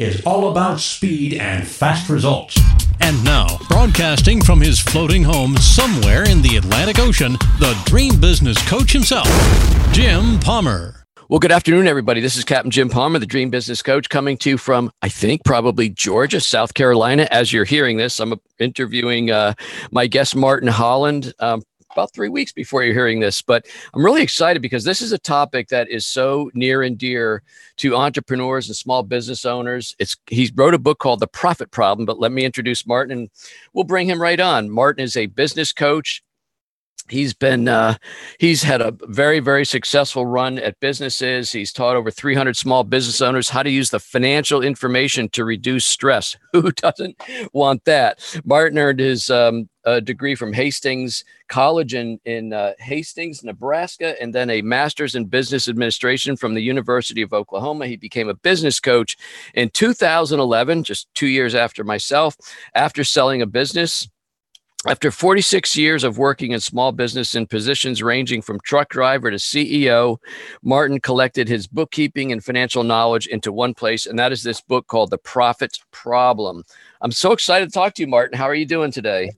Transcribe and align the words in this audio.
is 0.00 0.24
all 0.24 0.50
about 0.50 0.80
speed 0.80 1.34
and 1.34 1.66
fast 1.66 2.08
results. 2.08 2.58
And 3.00 3.22
now, 3.24 3.58
broadcasting 3.68 4.40
from 4.42 4.60
his 4.60 4.80
floating 4.80 5.22
home 5.22 5.56
somewhere 5.56 6.28
in 6.28 6.42
the 6.42 6.56
Atlantic 6.56 6.98
Ocean, 6.98 7.32
the 7.58 7.80
dream 7.84 8.20
business 8.20 8.60
coach 8.68 8.92
himself, 8.92 9.28
Jim 9.92 10.38
Palmer. 10.40 11.04
Well, 11.28 11.38
good 11.38 11.52
afternoon, 11.52 11.86
everybody. 11.88 12.20
This 12.20 12.36
is 12.36 12.44
Captain 12.44 12.70
Jim 12.70 12.90
Palmer, 12.90 13.18
the 13.18 13.26
Dream 13.26 13.48
Business 13.48 13.80
Coach, 13.80 14.10
coming 14.10 14.36
to 14.38 14.50
you 14.50 14.58
from, 14.58 14.90
I 15.00 15.08
think, 15.08 15.42
probably 15.42 15.88
Georgia, 15.88 16.38
South 16.38 16.74
Carolina. 16.74 17.26
As 17.30 17.50
you're 17.50 17.64
hearing 17.64 17.96
this, 17.96 18.20
I'm 18.20 18.34
interviewing 18.58 19.30
uh, 19.30 19.54
my 19.90 20.06
guest, 20.06 20.36
Martin 20.36 20.68
Holland, 20.68 21.32
um, 21.38 21.62
about 21.94 22.12
three 22.12 22.28
weeks 22.28 22.52
before 22.52 22.82
you're 22.82 22.94
hearing 22.94 23.20
this. 23.20 23.40
But 23.40 23.66
I'm 23.94 24.04
really 24.04 24.22
excited 24.22 24.60
because 24.60 24.84
this 24.84 25.00
is 25.00 25.12
a 25.12 25.18
topic 25.18 25.68
that 25.68 25.88
is 25.88 26.06
so 26.06 26.50
near 26.54 26.82
and 26.82 26.98
dear 26.98 27.42
to 27.78 27.96
entrepreneurs 27.96 28.68
and 28.68 28.76
small 28.76 29.02
business 29.02 29.44
owners. 29.44 29.94
It's 29.98 30.16
he 30.26 30.50
wrote 30.54 30.74
a 30.74 30.78
book 30.78 30.98
called 30.98 31.20
The 31.20 31.26
Profit 31.26 31.70
Problem. 31.70 32.06
But 32.06 32.18
let 32.18 32.32
me 32.32 32.44
introduce 32.44 32.86
Martin, 32.86 33.16
and 33.16 33.30
we'll 33.72 33.84
bring 33.84 34.08
him 34.08 34.20
right 34.20 34.40
on. 34.40 34.70
Martin 34.70 35.02
is 35.02 35.16
a 35.16 35.26
business 35.26 35.72
coach 35.72 36.22
he's 37.08 37.34
been 37.34 37.68
uh, 37.68 37.96
he's 38.38 38.62
had 38.62 38.80
a 38.80 38.96
very 39.02 39.40
very 39.40 39.64
successful 39.64 40.26
run 40.26 40.58
at 40.58 40.78
businesses 40.80 41.52
he's 41.52 41.72
taught 41.72 41.96
over 41.96 42.10
300 42.10 42.56
small 42.56 42.84
business 42.84 43.20
owners 43.20 43.48
how 43.48 43.62
to 43.62 43.70
use 43.70 43.90
the 43.90 44.00
financial 44.00 44.62
information 44.62 45.28
to 45.28 45.44
reduce 45.44 45.84
stress 45.84 46.36
who 46.52 46.70
doesn't 46.72 47.16
want 47.52 47.84
that 47.84 48.18
martin 48.44 48.78
earned 48.78 49.00
his 49.00 49.30
um, 49.30 49.68
degree 50.00 50.34
from 50.34 50.52
hastings 50.52 51.24
college 51.48 51.94
in, 51.94 52.18
in 52.24 52.52
uh, 52.52 52.72
hastings 52.78 53.44
nebraska 53.44 54.20
and 54.20 54.34
then 54.34 54.50
a 54.50 54.62
master's 54.62 55.14
in 55.14 55.24
business 55.24 55.68
administration 55.68 56.36
from 56.36 56.54
the 56.54 56.62
university 56.62 57.22
of 57.22 57.32
oklahoma 57.32 57.86
he 57.86 57.96
became 57.96 58.28
a 58.28 58.34
business 58.34 58.80
coach 58.80 59.16
in 59.54 59.68
2011 59.70 60.84
just 60.84 61.08
two 61.14 61.26
years 61.26 61.54
after 61.54 61.84
myself 61.84 62.36
after 62.74 63.04
selling 63.04 63.42
a 63.42 63.46
business 63.46 64.08
after 64.86 65.10
46 65.10 65.78
years 65.78 66.04
of 66.04 66.18
working 66.18 66.52
in 66.52 66.60
small 66.60 66.92
business 66.92 67.34
in 67.34 67.46
positions 67.46 68.02
ranging 68.02 68.42
from 68.42 68.60
truck 68.60 68.90
driver 68.90 69.30
to 69.30 69.38
CEO, 69.38 70.18
Martin 70.62 71.00
collected 71.00 71.48
his 71.48 71.66
bookkeeping 71.66 72.32
and 72.32 72.44
financial 72.44 72.84
knowledge 72.84 73.26
into 73.26 73.50
one 73.50 73.72
place, 73.72 74.04
and 74.04 74.18
that 74.18 74.30
is 74.30 74.42
this 74.42 74.60
book 74.60 74.86
called 74.86 75.08
The 75.08 75.16
Profit 75.16 75.78
Problem. 75.90 76.64
I'm 77.00 77.12
so 77.12 77.32
excited 77.32 77.70
to 77.70 77.72
talk 77.72 77.94
to 77.94 78.02
you, 78.02 78.08
Martin. 78.08 78.36
How 78.36 78.44
are 78.44 78.54
you 78.54 78.66
doing 78.66 78.90
today? 78.90 79.30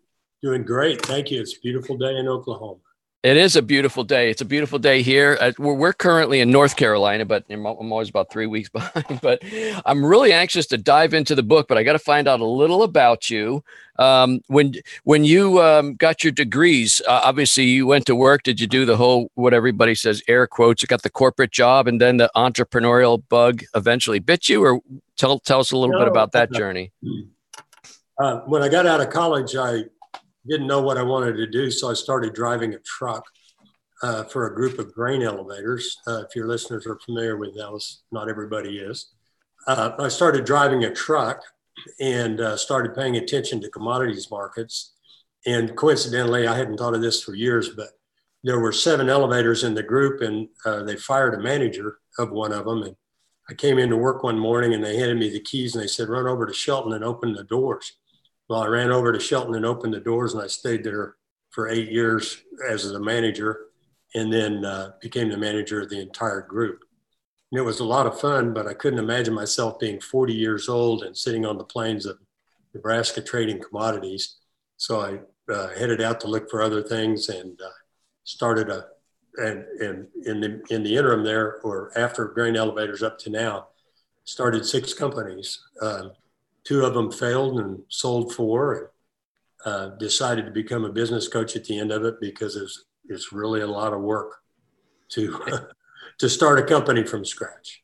Doing 0.47 0.63
great. 0.63 1.05
Thank 1.05 1.33
you. 1.33 1.41
It's 1.41 1.57
a 1.57 1.61
beautiful 1.61 1.97
day 1.97 2.19
in 2.19 2.29
Oklahoma. 2.29 2.79
It 3.25 3.37
is 3.37 3.57
a 3.57 3.63
beautiful 3.63 4.05
day. 4.05 4.31
It's 4.31 4.43
a 4.43 4.45
beautiful 4.45 4.79
day 4.79 5.03
here. 5.03 5.37
Uh, 5.41 5.51
we're, 5.59 5.75
we're, 5.75 5.93
currently 5.93 6.39
in 6.39 6.53
North 6.53 6.77
Carolina, 6.77 7.25
but 7.25 7.45
I'm 7.51 7.67
always 7.67 8.09
about 8.09 8.31
three 8.31 8.47
weeks 8.47 8.69
behind. 8.79 9.21
But 9.21 9.43
I'm 9.85 10.07
really 10.07 10.33
anxious 10.33 10.69
to 10.69 10.79
dive 10.79 11.15
into 11.15 11.35
the 11.35 11.43
book. 11.43 11.67
But 11.67 11.79
I 11.79 11.83
got 11.83 11.95
to 11.95 11.99
find 11.99 12.29
out 12.29 12.39
a 12.39 12.45
little 12.45 12.85
about 12.85 13.29
you. 13.29 13.65
Um, 13.99 14.41
when 14.47 14.75
when 15.03 15.25
you 15.25 15.61
um, 15.61 15.97
got 15.97 16.23
your 16.23 16.31
degrees, 16.31 17.03
uh, 17.09 17.23
obviously 17.25 17.65
you 17.65 17.89
went 17.89 18.07
to 18.07 18.15
work. 18.15 18.45
Did 18.45 18.61
you 18.61 18.69
do 18.69 18.85
the 18.85 18.97
whole 18.97 19.33
what 19.35 19.53
everybody 19.53 19.97
says 19.97 20.23
air 20.29 20.47
quotes? 20.47 20.81
You 20.81 20.87
got 20.87 21.03
the 21.03 21.11
corporate 21.11 21.51
job, 21.51 21.89
and 21.89 22.01
then 22.01 22.19
the 22.19 22.31
entrepreneurial 22.37 23.21
bug 23.29 23.65
eventually 23.75 24.21
bit 24.21 24.49
you. 24.49 24.63
Or 24.63 24.81
tell 25.17 25.41
tell 25.41 25.59
us 25.59 25.73
a 25.73 25.77
little 25.77 25.95
no, 25.95 26.05
bit 26.05 26.07
about 26.07 26.31
that 26.31 26.53
journey. 26.61 26.93
Uh, 28.17 28.43
when 28.43 28.63
I 28.63 28.69
got 28.69 28.87
out 28.87 29.01
of 29.01 29.11
college, 29.11 29.57
I 29.57 29.87
didn't 30.47 30.67
know 30.67 30.83
what 30.83 30.99
I 30.99 31.03
wanted 31.03 31.37
to 31.37 31.47
do, 31.47 31.71
so 31.71 31.91
I 31.91 31.95
started 31.95 32.35
driving 32.35 32.75
a 32.75 32.79
truck 32.81 33.25
uh, 34.03 34.25
for 34.25 34.47
a 34.47 34.55
group 34.55 34.79
of 34.79 34.93
grain 34.93 35.23
elevators. 35.23 35.99
Uh, 36.07 36.23
if 36.29 36.37
your 36.37 36.47
listeners 36.47 36.87
are 36.87 36.99
familiar 37.05 37.37
with 37.37 37.55
those, 37.57 38.03
not 38.13 38.29
everybody 38.29 38.79
is. 38.79 39.13
Uh, 39.67 39.93
I 39.99 40.09
started 40.09 40.45
driving 40.45 40.85
a 40.85 40.95
truck 40.95 41.43
and 42.01 42.41
uh, 42.41 42.57
started 42.57 42.95
paying 42.95 43.17
attention 43.17 43.61
to 43.61 43.71
commodities 43.71 44.31
markets. 44.31 44.93
And 45.47 45.77
coincidentally, 45.77 46.47
I 46.47 46.57
hadn't 46.57 46.79
thought 46.79 46.95
of 46.95 47.01
this 47.01 47.23
for 47.23 47.35
years, 47.35 47.71
but 47.71 47.91
there 48.43 48.61
were 48.61 48.73
seven 48.73 49.09
elevators 49.09 49.65
in 49.65 49.75
the 49.75 49.83
group, 49.83 50.21
and 50.21 50.49
uh, 50.65 50.83
they 50.83 50.97
fired 50.97 51.35
a 51.35 51.43
manager 51.43 51.99
of 52.19 52.31
one 52.31 52.53
of 52.53 52.65
them. 52.65 52.83
And 52.83 52.97
I 53.49 53.55
came 53.55 53.79
into 53.79 53.97
work 53.97 54.23
one 54.23 54.39
morning, 54.39 54.75
and 54.75 54.85
they 54.85 54.97
handed 54.97 55.19
me 55.19 55.31
the 55.31 55.41
keys, 55.41 55.75
and 55.75 55.83
they 55.83 55.89
said, 55.89 56.09
"Run 56.09 56.27
over 56.27 56.47
to 56.47 56.53
Shelton 56.53 56.93
and 56.93 57.05
open 57.05 57.33
the 57.33 57.45
doors." 57.45 57.93
Well, 58.49 58.63
I 58.63 58.67
ran 58.67 58.91
over 58.91 59.13
to 59.13 59.21
Shelton 59.21 59.55
and 59.55 59.67
opened 59.67 59.95
the 59.95 60.01
doors, 60.01 60.35
and 60.35 60.43
I 60.43 60.47
stayed 60.47 60.85
there 60.85 61.17
for 61.51 61.69
eight 61.69 61.91
years 61.91 62.43
as 62.69 62.91
the 62.91 63.01
manager, 63.01 63.67
and 64.15 64.33
then 64.33 64.65
uh, 64.65 64.93
became 65.01 65.29
the 65.29 65.37
manager 65.37 65.83
of 65.83 65.91
the 65.91 66.01
entire 66.01 66.43
group. 66.43 66.85
And 67.51 67.59
it 67.59 67.65
was 67.65 67.81
a 67.81 67.85
lot 67.85 68.07
of 68.07 68.21
fun, 68.21 68.53
but 68.53 68.67
I 68.67 68.75
couldn't 68.75 68.99
imagine 68.99 69.35
myself 69.35 69.79
being 69.79 70.01
40 70.01 70.33
years 70.33 70.69
old 70.69 71.03
and 71.03 71.17
sitting 71.17 71.45
on 71.47 71.59
the 71.59 71.65
plains 71.65 72.07
of 72.07 72.19
Nebraska 72.75 73.23
trading 73.23 73.63
commodities. 73.63 74.37
So 74.77 75.01
I 75.01 75.53
uh, 75.53 75.69
headed 75.71 76.01
out 76.01 76.21
to 76.21 76.29
look 76.29 76.51
for 76.51 76.63
other 76.63 76.83
things 76.83 77.29
and 77.29 77.61
uh, 77.61 77.69
started 78.25 78.69
a 78.69 78.87
and, 79.39 79.65
and 79.81 80.07
in 80.25 80.41
the 80.41 80.63
in 80.71 80.83
the 80.83 80.97
interim 80.97 81.23
there, 81.23 81.61
or 81.61 81.93
after 81.97 82.25
grain 82.27 82.57
elevators 82.57 83.03
up 83.03 83.19
to 83.21 83.31
now, 83.31 83.69
started 84.25 84.65
six 84.65 84.95
companies. 84.95 85.61
Um, 85.83 86.13
two 86.67 86.85
of 86.85 86.95
them 86.95 87.11
failed 87.13 87.61
and 87.61 87.81
sold 87.89 88.35
four 88.35 88.75
and 88.75 89.75
uh, 89.75 89.89
decided 89.97 90.45
to 90.45 90.51
become 90.51 90.85
a 90.85 90.93
business 90.93 91.29
coach 91.29 91.57
at 91.57 91.65
the 91.65 91.79
end 91.79 91.93
of 91.93 92.05
it 92.05 92.21
because 92.21 92.57
it's, 92.57 92.85
it's 93.09 93.33
really 93.33 93.61
a 93.61 93.67
lot 93.67 93.93
of 93.93 94.01
work 94.01 94.33
to 95.09 95.41
to 96.19 96.29
start 96.29 96.59
a 96.59 96.63
company 96.63 97.05
from 97.05 97.25
scratch. 97.25 97.83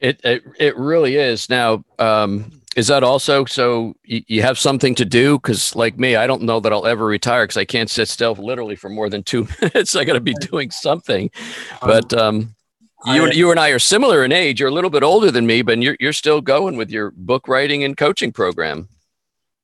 It 0.00 0.20
it, 0.24 0.42
it 0.58 0.76
really 0.76 1.16
is. 1.16 1.48
Now 1.48 1.84
um, 1.98 2.50
is 2.74 2.88
that 2.88 3.04
also 3.04 3.44
so 3.44 3.94
you, 4.04 4.22
you 4.26 4.42
have 4.42 4.58
something 4.58 4.94
to 4.96 5.04
do? 5.04 5.38
Because 5.38 5.76
like 5.76 5.98
me 5.98 6.16
i 6.16 6.26
don't 6.26 6.42
know 6.42 6.60
that 6.60 6.72
i'll 6.72 6.86
ever 6.86 7.04
retire 7.04 7.44
because 7.44 7.56
i 7.56 7.64
can't 7.64 7.90
sit 7.90 8.08
still 8.08 8.34
literally 8.34 8.76
for 8.76 8.88
more 8.88 9.10
than 9.10 9.22
two 9.22 9.46
minutes. 9.60 9.94
I 9.94 10.04
got 10.04 10.14
to 10.14 10.20
be 10.20 10.34
doing 10.34 10.70
something. 10.70 11.30
But 11.82 12.12
um, 12.14 12.54
you, 13.06 13.26
I, 13.26 13.30
you 13.30 13.50
and 13.50 13.60
I 13.60 13.70
are 13.70 13.78
similar 13.78 14.24
in 14.24 14.32
age. 14.32 14.60
You're 14.60 14.68
a 14.68 14.72
little 14.72 14.90
bit 14.90 15.02
older 15.02 15.30
than 15.30 15.46
me, 15.46 15.62
but 15.62 15.78
you're, 15.78 15.96
you're 16.00 16.12
still 16.12 16.40
going 16.40 16.76
with 16.76 16.90
your 16.90 17.10
book 17.10 17.48
writing 17.48 17.84
and 17.84 17.96
coaching 17.96 18.32
program. 18.32 18.88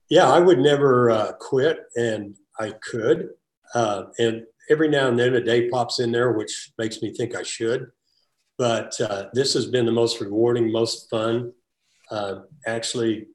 Yeah, 0.09 0.29
I 0.29 0.39
would 0.39 0.59
never 0.59 1.11
uh, 1.11 1.31
quit, 1.33 1.85
and 1.95 2.35
I 2.59 2.71
could. 2.71 3.29
Uh, 3.73 4.05
and 4.17 4.43
every 4.69 4.87
now 4.87 5.07
and 5.07 5.19
then 5.19 5.35
a 5.35 5.41
day 5.41 5.69
pops 5.69 5.99
in 5.99 6.11
there, 6.11 6.31
which 6.31 6.71
makes 6.77 7.01
me 7.01 7.13
think 7.13 7.35
I 7.35 7.43
should. 7.43 7.91
But 8.57 8.99
uh, 8.99 9.25
this 9.33 9.53
has 9.53 9.67
been 9.67 9.85
the 9.85 9.91
most 9.91 10.19
rewarding, 10.19 10.71
most 10.71 11.09
fun. 11.09 11.53
Uh, 12.11 12.41
actually, 12.65 13.27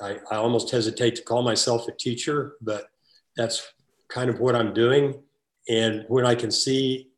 I, 0.00 0.18
I 0.30 0.36
almost 0.36 0.70
hesitate 0.70 1.14
to 1.16 1.22
call 1.22 1.42
myself 1.42 1.86
a 1.86 1.92
teacher, 1.92 2.54
but 2.60 2.86
that's 3.36 3.72
kind 4.08 4.28
of 4.28 4.40
what 4.40 4.56
I'm 4.56 4.74
doing. 4.74 5.22
And 5.68 6.04
when 6.08 6.26
I 6.26 6.34
can 6.34 6.50
see 6.50 7.10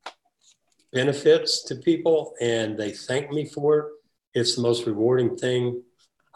benefits 0.95 1.63
to 1.65 1.75
people 1.75 2.35
and 2.41 2.79
they 2.79 2.93
thank 2.93 3.31
me 3.31 3.45
for 3.45 3.79
it. 3.79 3.87
It's 4.33 4.57
the 4.57 4.63
most 4.63 4.87
rewarding 4.87 5.37
thing 5.37 5.83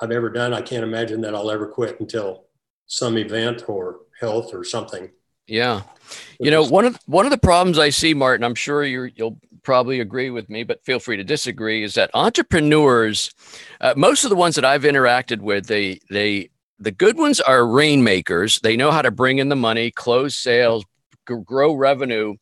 I've 0.01 0.11
ever 0.11 0.29
done. 0.29 0.53
I 0.53 0.61
can't 0.61 0.85
imagine 0.85 1.21
that 1.23 1.35
I'll 1.35 1.51
ever 1.51 1.69
quit 1.69 2.01
until 2.01 2.45
some 2.87 3.17
event 3.17 3.69
or 3.69 4.01
health 4.21 4.53
or 4.53 4.65
something. 4.65 5.11
Yeah. 5.47 5.83
You 6.39 6.51
know, 6.51 6.65
one 6.65 6.85
of 6.85 6.99
one 7.07 7.25
of 7.25 7.31
the 7.31 7.39
problems 7.39 7.79
I 7.79 7.91
see, 7.91 8.15
Martin, 8.15 8.45
I'm 8.45 8.55
sure 8.55 8.85
you 8.85 9.11
will 9.19 9.39
probably 9.63 10.01
agree 10.01 10.31
with 10.31 10.49
me, 10.49 10.63
but 10.63 10.85
feel 10.85 10.99
free 10.99 11.17
to 11.17 11.25
disagree, 11.25 11.83
is 11.83 11.95
that 11.95 12.11
entrepreneurs, 12.15 13.33
uh, 13.81 13.95
most 13.97 14.25
of 14.25 14.31
the 14.31 14.37
ones 14.37 14.55
that 14.55 14.65
I've 14.65 14.83
interacted 14.83 15.41
with, 15.41 15.67
they 15.67 16.01
they 16.11 16.51
the 16.79 16.91
good 16.91 17.17
ones 17.17 17.41
are 17.41 17.67
rainmakers. 17.67 18.61
They 18.61 18.77
know 18.77 18.91
how 18.91 19.03
to 19.03 19.11
bring 19.11 19.39
in 19.39 19.49
the 19.49 19.57
money, 19.57 19.91
close 19.91 20.37
sales, 20.37 20.85
grow 21.37 21.75
revenue, 21.75 22.37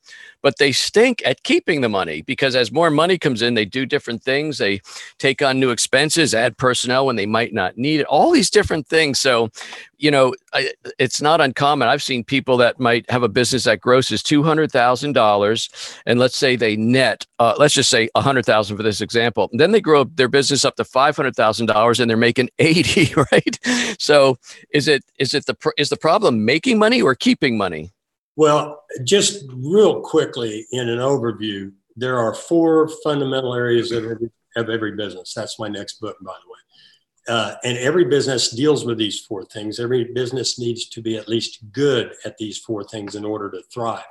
but 0.46 0.58
they 0.58 0.70
stink 0.70 1.22
at 1.24 1.42
keeping 1.42 1.80
the 1.80 1.88
money 1.88 2.22
because 2.22 2.54
as 2.54 2.70
more 2.70 2.88
money 2.88 3.18
comes 3.18 3.42
in, 3.42 3.54
they 3.54 3.64
do 3.64 3.84
different 3.84 4.22
things. 4.22 4.58
They 4.58 4.80
take 5.18 5.42
on 5.42 5.58
new 5.58 5.70
expenses, 5.70 6.34
add 6.34 6.56
personnel 6.56 7.06
when 7.06 7.16
they 7.16 7.26
might 7.26 7.52
not 7.52 7.76
need 7.76 7.98
it, 7.98 8.06
all 8.06 8.30
these 8.30 8.48
different 8.48 8.86
things. 8.86 9.18
So, 9.18 9.50
you 9.98 10.10
know, 10.10 10.34
I, 10.52 10.72
it's 11.00 11.20
not 11.20 11.40
uncommon. 11.40 11.88
I've 11.88 12.02
seen 12.02 12.22
people 12.22 12.56
that 12.58 12.78
might 12.78 13.10
have 13.10 13.24
a 13.24 13.28
business 13.28 13.64
that 13.64 13.80
grosses 13.80 14.22
$200,000 14.22 15.96
and 16.06 16.18
let's 16.20 16.36
say 16.36 16.54
they 16.54 16.76
net, 16.76 17.26
uh, 17.40 17.54
let's 17.58 17.74
just 17.74 17.90
say 17.90 18.08
100,000 18.12 18.76
for 18.76 18.82
this 18.84 19.00
example. 19.00 19.48
And 19.50 19.60
then 19.60 19.72
they 19.72 19.80
grow 19.80 20.04
their 20.04 20.28
business 20.28 20.64
up 20.64 20.76
to 20.76 20.84
$500,000 20.84 22.00
and 22.00 22.08
they're 22.08 22.16
making 22.16 22.50
80, 22.60 23.14
right? 23.32 23.58
So 23.98 24.38
is 24.70 24.86
it, 24.86 25.02
is 25.18 25.34
it 25.34 25.46
the, 25.46 25.56
is 25.76 25.88
the 25.88 25.96
problem 25.96 26.44
making 26.44 26.78
money 26.78 27.02
or 27.02 27.16
keeping 27.16 27.58
money? 27.58 27.92
Well, 28.36 28.84
just 29.02 29.44
real 29.52 30.02
quickly 30.02 30.66
in 30.70 30.88
an 30.88 30.98
overview, 30.98 31.72
there 31.96 32.18
are 32.18 32.34
four 32.34 32.88
fundamental 33.02 33.54
areas 33.54 33.90
of 33.90 34.04
every, 34.04 34.30
of 34.56 34.68
every 34.68 34.94
business. 34.94 35.32
That's 35.34 35.58
my 35.58 35.68
next 35.68 36.00
book, 36.00 36.16
by 36.20 36.32
the 36.32 36.50
way. 36.50 36.56
Uh, 37.28 37.54
and 37.64 37.76
every 37.78 38.04
business 38.04 38.50
deals 38.50 38.84
with 38.84 38.98
these 38.98 39.20
four 39.20 39.44
things. 39.44 39.80
Every 39.80 40.04
business 40.04 40.58
needs 40.58 40.88
to 40.90 41.02
be 41.02 41.16
at 41.16 41.28
least 41.28 41.58
good 41.72 42.12
at 42.24 42.36
these 42.38 42.58
four 42.58 42.84
things 42.84 43.16
in 43.16 43.24
order 43.24 43.50
to 43.50 43.62
thrive. 43.72 44.04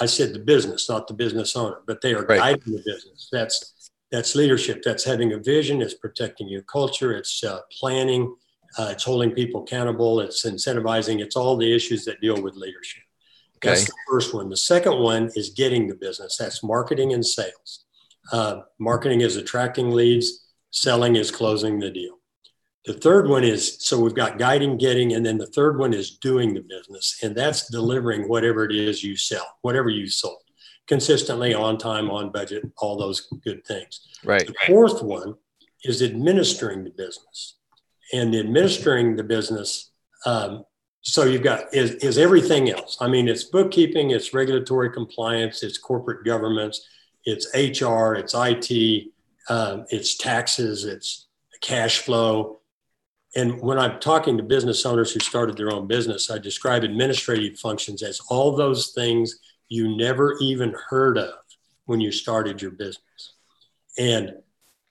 I 0.00 0.06
said 0.06 0.32
the 0.32 0.38
business, 0.38 0.88
not 0.88 1.06
the 1.06 1.14
business 1.14 1.54
owner, 1.54 1.82
but 1.86 2.00
they 2.00 2.14
are 2.14 2.24
right. 2.24 2.38
guiding 2.38 2.72
the 2.72 2.82
business. 2.84 3.28
That's 3.30 3.90
that's 4.10 4.34
leadership. 4.34 4.82
That's 4.82 5.04
having 5.04 5.34
a 5.34 5.38
vision. 5.38 5.82
It's 5.82 5.92
protecting 5.92 6.48
your 6.48 6.62
culture. 6.62 7.12
It's 7.12 7.44
uh, 7.44 7.60
planning. 7.78 8.34
Uh, 8.78 8.88
it's 8.92 9.04
holding 9.04 9.32
people 9.32 9.62
accountable. 9.62 10.20
It's 10.20 10.46
incentivizing. 10.46 11.20
It's 11.20 11.36
all 11.36 11.58
the 11.58 11.74
issues 11.74 12.06
that 12.06 12.22
deal 12.22 12.40
with 12.40 12.54
leadership. 12.54 13.02
Okay. 13.58 13.70
That's 13.70 13.86
the 13.86 13.94
first 14.08 14.34
one. 14.34 14.48
The 14.48 14.56
second 14.56 14.98
one 14.98 15.30
is 15.34 15.50
getting 15.50 15.88
the 15.88 15.94
business. 15.94 16.36
That's 16.36 16.62
marketing 16.62 17.12
and 17.12 17.24
sales. 17.24 17.84
Uh, 18.32 18.60
marketing 18.78 19.20
is 19.20 19.36
attracting 19.36 19.90
leads. 19.90 20.46
Selling 20.70 21.16
is 21.16 21.30
closing 21.30 21.78
the 21.78 21.90
deal. 21.90 22.14
The 22.84 22.94
third 22.94 23.28
one 23.28 23.44
is 23.44 23.78
so 23.80 24.00
we've 24.00 24.14
got 24.14 24.38
guiding, 24.38 24.78
getting, 24.78 25.14
and 25.14 25.24
then 25.24 25.38
the 25.38 25.46
third 25.46 25.78
one 25.78 25.92
is 25.92 26.18
doing 26.18 26.54
the 26.54 26.60
business, 26.60 27.18
and 27.22 27.34
that's 27.36 27.68
delivering 27.70 28.28
whatever 28.28 28.64
it 28.64 28.74
is 28.74 29.02
you 29.02 29.16
sell, 29.16 29.46
whatever 29.62 29.90
you 29.90 30.08
sold 30.08 30.38
consistently 30.88 31.54
on 31.54 31.78
time, 31.78 32.10
on 32.10 32.32
budget, 32.32 32.64
all 32.78 32.96
those 32.96 33.28
good 33.44 33.64
things. 33.66 34.08
Right. 34.24 34.46
The 34.46 34.54
fourth 34.66 35.02
one 35.02 35.34
is 35.84 36.02
administering 36.02 36.82
the 36.82 36.90
business. 36.90 37.56
And 38.12 38.34
administering 38.34 39.16
the 39.16 39.22
business, 39.22 39.90
um, 40.24 40.64
so 41.02 41.24
you've 41.24 41.42
got 41.42 41.72
is, 41.74 41.92
is 41.96 42.18
everything 42.18 42.70
else. 42.70 42.96
I 43.00 43.08
mean, 43.08 43.28
it's 43.28 43.44
bookkeeping, 43.44 44.10
it's 44.10 44.34
regulatory 44.34 44.90
compliance, 44.90 45.62
it's 45.62 45.78
corporate 45.78 46.24
governance, 46.24 46.86
it's 47.24 47.46
HR, 47.54 48.14
it's 48.14 48.34
IT, 48.36 49.12
um, 49.48 49.86
it's 49.90 50.16
taxes, 50.16 50.84
it's 50.84 51.28
cash 51.60 52.00
flow. 52.00 52.60
And 53.36 53.60
when 53.60 53.78
I'm 53.78 54.00
talking 54.00 54.36
to 54.36 54.42
business 54.42 54.84
owners 54.86 55.12
who 55.12 55.20
started 55.20 55.56
their 55.56 55.72
own 55.72 55.86
business, 55.86 56.30
I 56.30 56.38
describe 56.38 56.82
administrative 56.82 57.58
functions 57.58 58.02
as 58.02 58.20
all 58.30 58.56
those 58.56 58.92
things 58.92 59.38
you 59.68 59.96
never 59.96 60.36
even 60.40 60.74
heard 60.88 61.18
of 61.18 61.34
when 61.84 62.00
you 62.00 62.10
started 62.10 62.60
your 62.60 62.70
business. 62.70 63.34
And 63.98 64.34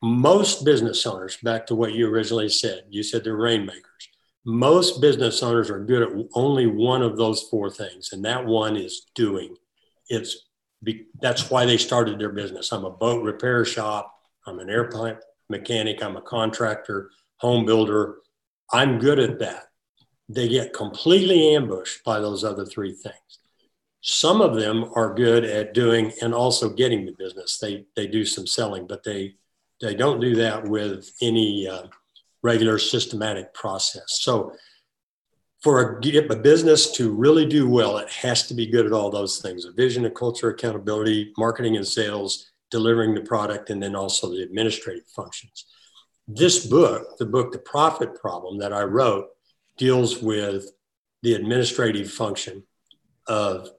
most 0.01 0.63
business 0.65 1.05
owners, 1.05 1.37
back 1.37 1.65
to 1.67 1.75
what 1.75 1.93
you 1.93 2.07
originally 2.07 2.49
said, 2.49 2.83
you 2.89 3.03
said 3.03 3.23
they're 3.23 3.35
rainmakers. 3.35 4.09
Most 4.47 5.01
business 5.01 5.43
owners 5.43 5.69
are 5.69 5.83
good 5.83 6.03
at 6.03 6.25
only 6.33 6.67
one 6.67 7.01
of 7.01 7.17
those 7.17 7.43
four 7.43 7.69
things, 7.69 8.13
and 8.13 8.23
that 8.23 8.45
one 8.45 8.77
is 8.77 9.07
doing. 9.13 9.57
It's 10.07 10.47
be, 10.81 11.07
that's 11.21 11.49
why 11.49 11.65
they 11.65 11.77
started 11.77 12.17
their 12.17 12.31
business. 12.31 12.71
I'm 12.71 12.85
a 12.85 12.89
boat 12.89 13.25
repair 13.25 13.65
shop. 13.65 14.15
I'm 14.45 14.59
an 14.59 14.69
airplane 14.69 15.17
mechanic. 15.49 16.01
I'm 16.01 16.15
a 16.15 16.21
contractor, 16.21 17.11
home 17.37 17.65
builder. 17.65 18.19
I'm 18.71 18.99
good 18.99 19.19
at 19.19 19.37
that. 19.39 19.63
They 20.29 20.47
get 20.47 20.73
completely 20.73 21.53
ambushed 21.53 22.05
by 22.05 22.21
those 22.21 22.45
other 22.45 22.65
three 22.65 22.93
things. 22.93 23.39
Some 23.99 24.39
of 24.39 24.55
them 24.55 24.89
are 24.95 25.13
good 25.13 25.43
at 25.43 25.73
doing 25.73 26.13
and 26.21 26.33
also 26.33 26.69
getting 26.69 27.05
the 27.05 27.15
business. 27.19 27.57
They 27.57 27.85
they 27.97 28.07
do 28.07 28.23
some 28.23 28.47
selling, 28.47 28.87
but 28.87 29.03
they 29.03 29.35
they 29.81 29.93
don't 29.93 30.21
do 30.21 30.35
that 30.35 30.63
with 30.63 31.11
any 31.21 31.67
uh, 31.67 31.87
regular 32.47 32.77
systematic 32.79 33.53
process. 33.53 34.19
So 34.27 34.53
for 35.61 35.99
a, 35.99 36.27
a, 36.33 36.35
business 36.35 36.91
to 36.93 37.11
really 37.11 37.45
do 37.45 37.67
well, 37.67 37.97
it 37.97 38.09
has 38.09 38.47
to 38.47 38.53
be 38.53 38.67
good 38.67 38.85
at 38.85 38.93
all 38.93 39.09
those 39.09 39.39
things: 39.39 39.65
a 39.65 39.73
vision, 39.73 40.05
a 40.05 40.09
culture, 40.09 40.49
accountability, 40.49 41.33
marketing 41.37 41.75
and 41.75 41.87
sales, 41.99 42.29
delivering 42.71 43.13
the 43.13 43.27
product, 43.33 43.69
and 43.69 43.83
then 43.83 43.95
also 43.95 44.29
the 44.29 44.43
administrative 44.43 45.07
functions. 45.19 45.65
This 46.27 46.65
book, 46.65 47.17
the 47.17 47.25
book 47.25 47.51
The 47.51 47.59
Profit 47.59 48.15
Problem 48.15 48.59
that 48.59 48.71
I 48.71 48.83
wrote, 48.83 49.25
deals 49.77 50.21
with 50.21 50.65
the 51.23 51.33
administrative 51.33 52.09
function 52.11 52.63
of 53.27 53.69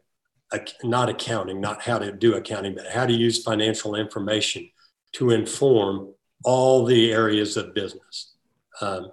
not 0.82 1.08
accounting, 1.08 1.60
not 1.60 1.82
how 1.82 1.98
to 1.98 2.12
do 2.12 2.34
accounting, 2.34 2.74
but 2.74 2.86
how 2.86 3.06
to 3.06 3.12
use 3.12 3.42
financial 3.42 3.94
information 3.94 4.68
to 5.12 5.30
inform 5.30 6.14
all 6.44 6.84
the 6.84 7.12
areas 7.12 7.56
of 7.56 7.74
business. 7.74 8.34
Um, 8.80 9.12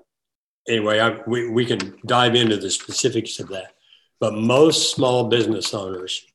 anyway, 0.67 0.99
I, 0.99 1.19
we, 1.27 1.49
we 1.49 1.65
can 1.65 1.97
dive 2.05 2.35
into 2.35 2.57
the 2.57 2.69
specifics 2.69 3.39
of 3.39 3.49
that. 3.49 3.73
But 4.19 4.33
most 4.33 4.95
small 4.95 5.27
business 5.27 5.73
owners, 5.73 6.25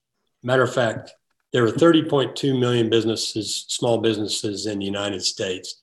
matter 0.43 0.63
of 0.63 0.75
fact, 0.75 1.13
there 1.53 1.65
are 1.65 1.73
30.2 1.73 2.59
million 2.59 2.91
businesses, 2.91 3.65
small 3.69 3.99
businesses 3.99 4.67
in 4.67 4.79
the 4.79 4.85
United 4.85 5.23
States. 5.23 5.83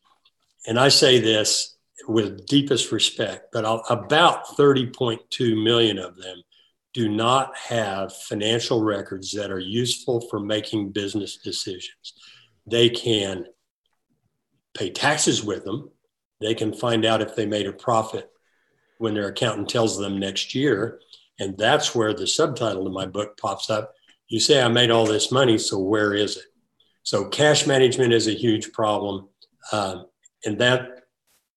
And 0.66 0.80
I 0.80 0.90
say 0.90 1.20
this 1.20 1.78
with 2.08 2.46
deepest 2.46 2.92
respect, 2.92 3.48
but 3.52 3.66
about 3.90 4.48
30.2 4.58 5.64
million 5.64 5.98
of 5.98 6.16
them 6.16 6.42
do 6.94 7.10
not 7.10 7.56
have 7.56 8.16
financial 8.16 8.82
records 8.82 9.32
that 9.32 9.52
are 9.52 9.60
useful 9.60 10.22
for 10.30 10.40
making 10.40 10.92
business 10.92 11.38
decisions. 11.38 12.14
They 12.66 12.90
can 12.90 13.46
pay 14.76 14.90
taxes 14.90 15.44
with 15.44 15.64
them. 15.64 15.92
They 16.40 16.54
can 16.54 16.74
find 16.74 17.06
out 17.06 17.22
if 17.22 17.36
they 17.36 17.46
made 17.46 17.68
a 17.68 17.74
profit 17.74 18.30
when 18.98 19.14
their 19.14 19.28
accountant 19.28 19.70
tells 19.70 19.98
them 19.98 20.20
next 20.20 20.54
year. 20.56 21.00
And 21.40 21.58
that's 21.58 21.94
where 21.94 22.14
the 22.14 22.28
subtitle 22.28 22.88
of 22.88 22.94
my 22.94 23.06
book 23.06 23.38
pops 23.38 23.70
up. 23.70 23.94
You 24.28 24.40
say, 24.40 24.62
I 24.62 24.68
made 24.68 24.92
all 24.92 25.06
this 25.06 25.32
money, 25.32 25.58
so 25.58 25.80
where 25.80 26.14
is 26.14 26.38
it? 26.38 26.46
So, 27.04 27.30
cash 27.30 27.66
management 27.66 28.12
is 28.12 28.28
a 28.28 28.34
huge 28.34 28.74
problem. 28.74 29.30
Um, 29.72 30.08
and 30.46 30.60
that, 30.60 31.04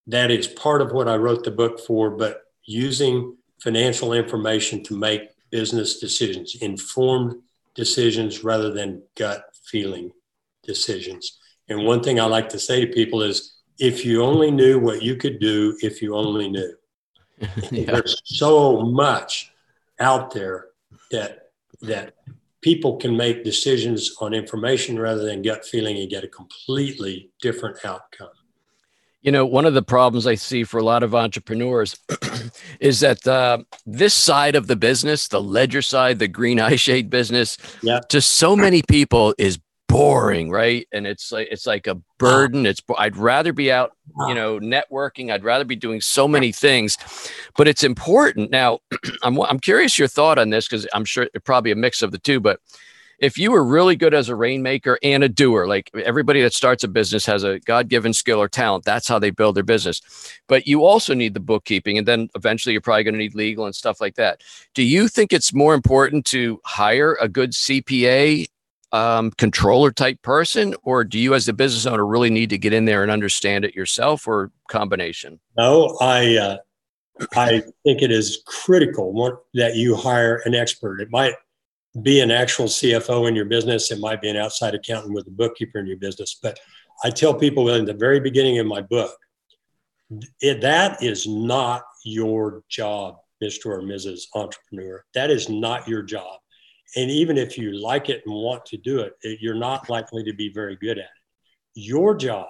that 0.07 0.31
is 0.31 0.47
part 0.47 0.81
of 0.81 0.93
what 0.93 1.09
I 1.09 1.17
wrote 1.17 1.43
the 1.43 1.51
book 1.51 1.81
for. 1.81 2.11
But 2.11 2.43
using 2.67 3.37
financial 3.61 4.13
information 4.13 4.83
to 4.85 4.97
make 4.97 5.23
business 5.51 5.99
decisions, 5.99 6.57
informed 6.61 7.35
decisions 7.75 8.45
rather 8.45 8.73
than 8.73 9.03
gut 9.17 9.45
feeling 9.65 10.13
decisions. 10.63 11.39
And 11.69 11.85
one 11.85 12.03
thing 12.03 12.21
I 12.21 12.25
like 12.25 12.49
to 12.51 12.59
say 12.59 12.85
to 12.85 12.93
people 12.93 13.23
is 13.23 13.60
if 13.81 14.05
you 14.05 14.23
only 14.23 14.51
knew 14.51 14.79
what 14.79 15.03
you 15.03 15.17
could 15.17 15.41
do, 15.41 15.77
if 15.81 16.03
you 16.03 16.15
only 16.15 16.49
knew. 16.49 16.75
yeah. 17.71 17.93
There's 17.93 18.21
so 18.25 18.83
much 18.83 19.53
out 19.99 20.33
there 20.33 20.67
that 21.11 21.49
that 21.83 22.15
people 22.61 22.99
can 22.99 23.17
make 23.17 23.43
decisions 23.43 24.15
on 24.21 24.35
information 24.35 24.99
rather 24.99 25.25
than 25.25 25.41
gut 25.41 25.65
feeling 25.65 25.97
and 25.97 26.11
get 26.11 26.25
a 26.25 26.29
completely 26.29 27.31
different 27.41 27.83
outcome. 27.87 28.29
You 29.23 29.33
know, 29.33 29.47
one 29.47 29.65
of 29.65 29.73
the 29.73 29.83
problems 29.83 30.27
I 30.27 30.35
see 30.35 30.65
for 30.65 30.79
a 30.79 30.83
lot 30.83 31.03
of 31.03 31.15
entrepreneurs 31.15 31.97
is 32.81 33.01
that 33.01 33.27
uh, 33.27 33.59
this 33.87 34.13
side 34.13 34.57
of 34.57 34.67
the 34.67 34.77
business, 34.77 35.29
the 35.29 35.43
ledger 35.43 35.81
side, 35.81 36.19
the 36.19 36.29
green 36.29 36.61
eye 36.69 36.77
shade 36.77 37.09
business, 37.09 37.57
yeah. 37.83 38.01
to 38.11 38.21
so 38.21 38.55
many 38.55 38.83
people 38.83 39.35
is 39.39 39.59
boring, 39.91 40.51
right? 40.51 40.87
And 40.93 41.07
it's 41.07 41.33
like 41.33 41.49
it's 41.51 41.67
like 41.67 41.87
a 41.87 41.93
uh-huh. 41.93 42.01
burden. 42.19 42.67
It's 42.67 42.83
I'd 42.99 43.17
rather 43.17 43.53
be 43.53 43.71
out, 43.73 43.93
uh-huh. 44.19 44.29
you 44.29 44.35
know, 44.35 44.59
networking. 44.59 45.33
I'd 45.33 45.45
rather 45.45 45.65
be 45.65 45.77
doing 45.77 46.01
so 46.01 46.27
many 46.29 46.53
things, 46.53 46.97
but 47.57 47.69
it's 47.69 47.85
important. 47.85 48.51
Now, 48.51 48.81
I'm 49.23 49.41
I'm 49.41 49.61
curious 49.61 49.99
your 49.99 50.09
thought 50.09 50.39
on 50.39 50.51
this 50.51 50.67
because 50.67 50.87
I'm 50.95 51.05
sure 51.05 51.29
it's 51.35 51.45
probably 51.45 51.73
a 51.73 51.77
mix 51.77 52.03
of 52.03 52.13
the 52.13 52.19
two, 52.19 52.41
but 52.41 52.61
if 53.21 53.37
you 53.37 53.53
were 53.53 53.63
really 53.63 53.97
good 53.97 54.15
as 54.15 54.31
a 54.31 54.35
rainmaker 54.35 54.99
and 55.03 55.23
a 55.23 55.29
doer, 55.29 55.67
like 55.67 55.91
everybody 55.95 56.41
that 56.41 56.55
starts 56.55 56.85
a 56.85 56.89
business 56.89 57.27
has 57.27 57.45
a 57.45 57.61
God 57.61 57.89
given 57.89 58.15
skill 58.15 58.41
or 58.41 58.49
talent, 58.49 58.85
that's 58.85 59.07
how 59.07 59.19
they 59.19 59.31
build 59.31 59.57
their 59.57 59.63
business. 59.63 60.01
But 60.49 60.67
you 60.67 60.85
also 60.85 61.13
need 61.13 61.35
the 61.35 61.41
bookkeeping, 61.41 61.99
and 61.99 62.09
then 62.09 62.31
eventually 62.35 62.73
you're 62.73 62.81
probably 62.81 63.05
going 63.05 63.15
to 63.15 63.19
need 63.19 63.35
legal 63.35 63.67
and 63.67 63.75
stuff 63.75 64.01
like 64.01 64.15
that. 64.15 64.43
Do 64.75 64.83
you 64.83 65.07
think 65.07 65.33
it's 65.33 65.53
more 65.53 65.75
important 65.75 66.25
to 66.27 66.61
hire 66.65 67.19
a 67.21 67.29
good 67.29 67.53
CPA 67.53 68.47
um, 68.93 69.31
controller 69.33 69.91
type 69.93 70.21
person, 70.23 70.75
or 70.83 71.05
do 71.05 71.19
you, 71.19 71.35
as 71.35 71.47
the 71.47 71.53
business 71.53 71.87
owner, 71.87 72.07
really 72.07 72.31
need 72.31 72.51
to 72.51 72.59
get 72.59 72.73
in 72.73 72.85
there 72.85 73.03
and 73.03 73.11
understand 73.11 73.65
it 73.65 73.75
yourself, 73.75 74.27
or 74.27 74.51
combination? 74.69 75.41
No, 75.57 75.97
I 76.01 76.37
uh, 76.37 76.57
I 77.37 77.63
think 77.85 78.03
it 78.03 78.11
is 78.11 78.43
critical 78.47 79.43
that 79.55 79.77
you 79.77 79.95
hire 79.95 80.43
an 80.45 80.55
expert. 80.55 81.01
It 81.01 81.11
might 81.11 81.35
be 82.03 82.21
an 82.21 82.31
actual 82.31 82.67
CFO 82.67 83.29
in 83.29 83.35
your 83.35 83.45
business. 83.45 83.91
It 83.91 83.99
might 83.99 84.21
be 84.21 84.31
an 84.31 84.37
outside 84.37 84.75
accountant 84.75 85.15
with 85.15 85.27
a 85.27 85.33
bookkeeper 85.33 85.79
in 85.79 85.87
your 85.87 85.97
business. 85.97 86.39
But 86.41 86.59
I 87.05 87.11
tell 87.11 87.35
people 87.35 87.69
in 87.71 87.85
the 87.85 87.95
very 87.95 88.21
beginning 88.21 88.59
of 88.59 88.67
my 88.67 88.81
book, 88.81 89.17
it, 90.41 90.61
that 90.61 91.03
is 91.03 91.27
not 91.27 91.83
your 92.05 92.63
job, 92.69 93.17
Mr. 93.43 93.67
or 93.67 93.83
Mrs. 93.83 94.23
Entrepreneur. 94.35 95.05
That 95.15 95.31
is 95.31 95.49
not 95.49 95.89
your 95.89 96.03
job. 96.03 96.41
And 96.97 97.11
even 97.11 97.39
if 97.39 97.57
you 97.59 97.73
like 97.73 98.09
it 98.11 98.23
and 98.27 98.35
want 98.35 98.67
to 98.67 98.77
do 98.77 99.01
it, 99.01 99.15
it 99.23 99.41
you're 99.41 99.55
not 99.55 99.89
likely 99.91 100.25
to 100.25 100.33
be 100.35 100.51
very 100.53 100.77
good 100.77 100.99
at 100.99 101.05
it. 101.05 101.11
Your 101.75 102.17
job 102.17 102.49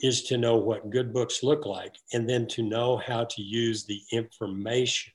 is 0.00 0.24
to 0.24 0.38
know 0.38 0.56
what 0.56 0.90
good 0.90 1.12
books 1.12 1.42
look 1.42 1.66
like 1.66 1.94
and 2.12 2.28
then 2.28 2.46
to 2.48 2.62
know 2.62 2.96
how 2.98 3.24
to 3.24 3.42
use 3.42 3.84
the 3.86 4.00
information 4.12 5.12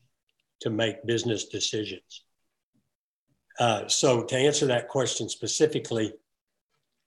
to 0.61 0.69
make 0.69 1.05
business 1.05 1.45
decisions 1.47 2.23
Uh, 3.59 3.87
so 3.87 4.23
to 4.23 4.35
answer 4.35 4.65
that 4.67 4.87
question 4.87 5.29
specifically, 5.29 6.13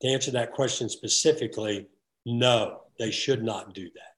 to 0.00 0.08
answer 0.08 0.30
that 0.32 0.52
question 0.52 0.88
specifically, 0.88 1.88
no, 2.26 2.82
they 2.98 3.10
should 3.10 3.42
not 3.42 3.74
do 3.74 3.84
that. 3.94 4.14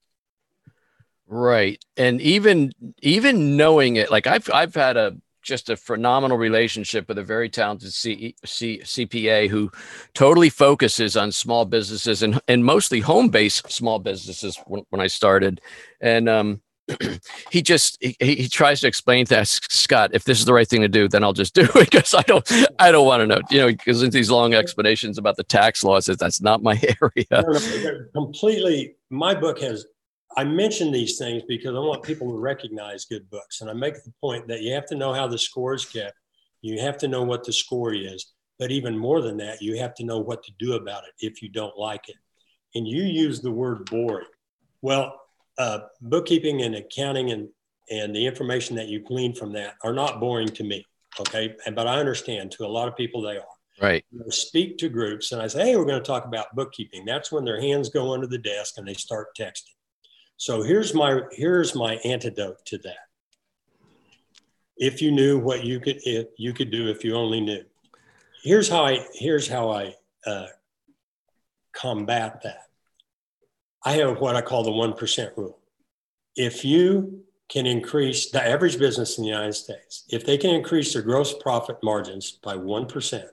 Right. 1.29 1.85
And 1.97 2.21
even 2.21 2.73
even 3.03 3.57
knowing 3.57 3.97
it, 3.97 4.11
like 4.11 4.27
I've 4.27 4.49
I've 4.53 4.75
had 4.75 4.97
a 4.97 5.17
just 5.47 5.71
a 5.71 5.77
phenomenal 5.77 6.37
relationship 6.37 7.09
with 7.09 7.19
a 7.19 7.23
very 7.23 7.49
talented 7.49 7.93
C, 7.93 8.35
C, 8.45 8.81
CPA 8.83 9.49
who 9.49 9.71
totally 10.15 10.51
focuses 10.51 11.17
on 11.17 11.33
small 11.33 11.65
businesses 11.65 12.23
and, 12.23 12.41
and 12.49 12.65
mostly 12.65 13.01
home 13.01 13.29
based 13.29 13.71
small 13.71 13.99
businesses 13.99 14.59
when, 14.67 14.83
when 14.91 15.01
I 15.01 15.07
started. 15.07 15.61
And 16.01 16.29
um, 16.29 16.61
he 17.51 17.63
just 17.63 17.97
he, 18.01 18.17
he 18.21 18.49
tries 18.49 18.81
to 18.81 18.87
explain 18.87 19.27
to 19.27 19.41
us, 19.41 19.61
Scott 19.71 20.11
if 20.13 20.25
this 20.25 20.39
is 20.39 20.45
the 20.45 20.53
right 20.53 20.69
thing 20.69 20.83
to 20.83 20.89
do, 20.89 21.09
then 21.09 21.25
I'll 21.25 21.33
just 21.33 21.55
do 21.55 21.63
it 21.63 21.91
because 21.91 22.15
I 22.15 22.23
don't 22.23 22.51
I 22.79 22.91
don't 22.91 23.07
want 23.07 23.21
to 23.21 23.27
know. 23.27 23.41
You 23.51 23.59
know, 23.61 23.67
because 23.69 24.09
these 24.11 24.31
long 24.31 24.55
explanations 24.55 25.19
about 25.19 25.37
the 25.37 25.45
tax 25.45 25.83
laws, 25.83 26.07
that's 26.07 26.41
not 26.41 26.63
my 26.63 26.81
area. 27.03 27.45
Completely. 28.13 28.97
My 29.11 29.35
book 29.35 29.61
has. 29.61 29.87
I 30.37 30.45
mention 30.45 30.93
these 30.93 31.19
things 31.19 31.43
because 31.49 31.75
I 31.75 31.79
want 31.79 32.03
people 32.03 32.31
to 32.31 32.39
recognize 32.39 33.07
good 33.07 33.29
books, 33.31 33.61
and 33.61 33.71
I 33.71 33.73
make 33.73 33.95
the 33.95 34.13
point 34.21 34.47
that 34.49 34.61
you 34.61 34.73
have 34.75 34.87
to 34.87 34.95
know 34.95 35.13
how 35.15 35.27
the 35.27 35.39
score 35.39 35.75
is 35.75 35.87
kept. 35.87 36.15
You 36.61 36.81
have 36.81 36.99
to 36.99 37.09
know 37.09 37.23
what 37.23 37.45
the 37.45 37.53
score 37.53 37.95
is, 37.95 38.35
but 38.59 38.71
even 38.71 38.97
more 38.97 39.23
than 39.23 39.39
that, 39.39 39.63
you 39.63 39.79
have 39.79 39.95
to 39.95 40.05
know 40.05 40.19
what 40.19 40.43
to 40.45 40.53
do 40.59 40.75
about 40.75 41.05
it 41.05 41.15
if 41.27 41.43
you 41.43 41.49
don't 41.49 41.77
like 41.79 42.09
it. 42.09 42.17
And 42.75 42.87
you 42.87 43.03
use 43.03 43.41
the 43.41 43.51
word 43.51 43.87
boring. 43.87 44.27
Well, 44.83 45.19
uh, 45.59 45.81
bookkeeping 46.03 46.63
and 46.63 46.75
accounting 46.75 47.31
and 47.31 47.49
and 47.89 48.15
the 48.15 48.27
information 48.27 48.75
that 48.77 48.89
you 48.89 49.01
glean 49.01 49.33
from 49.33 49.53
that 49.53 49.75
are 49.85 49.93
not 49.93 50.19
boring 50.19 50.49
to 50.49 50.65
me. 50.65 50.85
Okay, 51.21 51.55
but 51.75 51.87
I 51.87 51.99
understand 51.99 52.51
to 52.53 52.67
a 52.67 52.69
lot 52.69 52.89
of 52.89 52.97
people 52.97 53.23
they 53.23 53.39
are. 53.39 53.45
Right. 53.81 54.05
I 54.15 54.31
speak 54.31 54.77
to 54.79 54.89
groups 54.89 55.33
and 55.33 55.41
I 55.41 55.47
say, 55.47 55.67
hey, 55.67 55.77
we're 55.77 55.85
going 55.85 56.03
to 56.03 56.07
talk 56.07 56.25
about 56.25 56.55
bookkeeping. 56.55 57.05
That's 57.05 57.31
when 57.31 57.45
their 57.45 57.61
hands 57.61 57.91
go 57.91 58.13
under 58.13 58.27
the 58.27 58.39
desk 58.39 58.75
and 58.77 58.89
they 58.89 58.95
start 58.95 59.29
texting. 59.39 59.76
So 60.37 60.63
here's 60.63 60.95
my 60.95 61.21
here's 61.33 61.75
my 61.75 61.97
antidote 62.05 62.65
to 62.67 62.79
that. 62.79 63.09
If 64.77 65.01
you 65.01 65.11
knew 65.11 65.39
what 65.39 65.65
you 65.65 65.81
could 65.81 65.99
if 66.05 66.29
you 66.37 66.53
could 66.53 66.71
do 66.71 66.89
if 66.89 67.05
you 67.05 67.15
only 67.15 67.41
knew. 67.41 67.65
Here's 68.43 68.69
how 68.69 68.85
I 68.85 69.07
here's 69.15 69.49
how 69.49 69.71
I 69.71 69.95
uh, 70.27 70.47
combat 71.73 72.43
that. 72.43 72.67
I 73.85 73.93
have 73.93 74.21
what 74.21 74.35
I 74.35 74.43
call 74.43 74.65
the 74.65 74.71
1% 74.71 75.37
rule. 75.37 75.61
If 76.35 76.65
you 76.65 77.23
can 77.49 77.67
increase 77.67 78.31
the 78.31 78.45
average 78.45 78.79
business 78.81 79.17
in 79.17 79.23
the 79.23 79.31
United 79.31 79.53
States, 79.53 80.05
if 80.09 80.27
they 80.27 80.37
can 80.37 80.51
increase 80.51 80.93
their 80.93 81.03
gross 81.03 81.33
profit 81.41 81.77
margins 81.85 82.33
by 82.43 82.57
1%, 82.57 83.25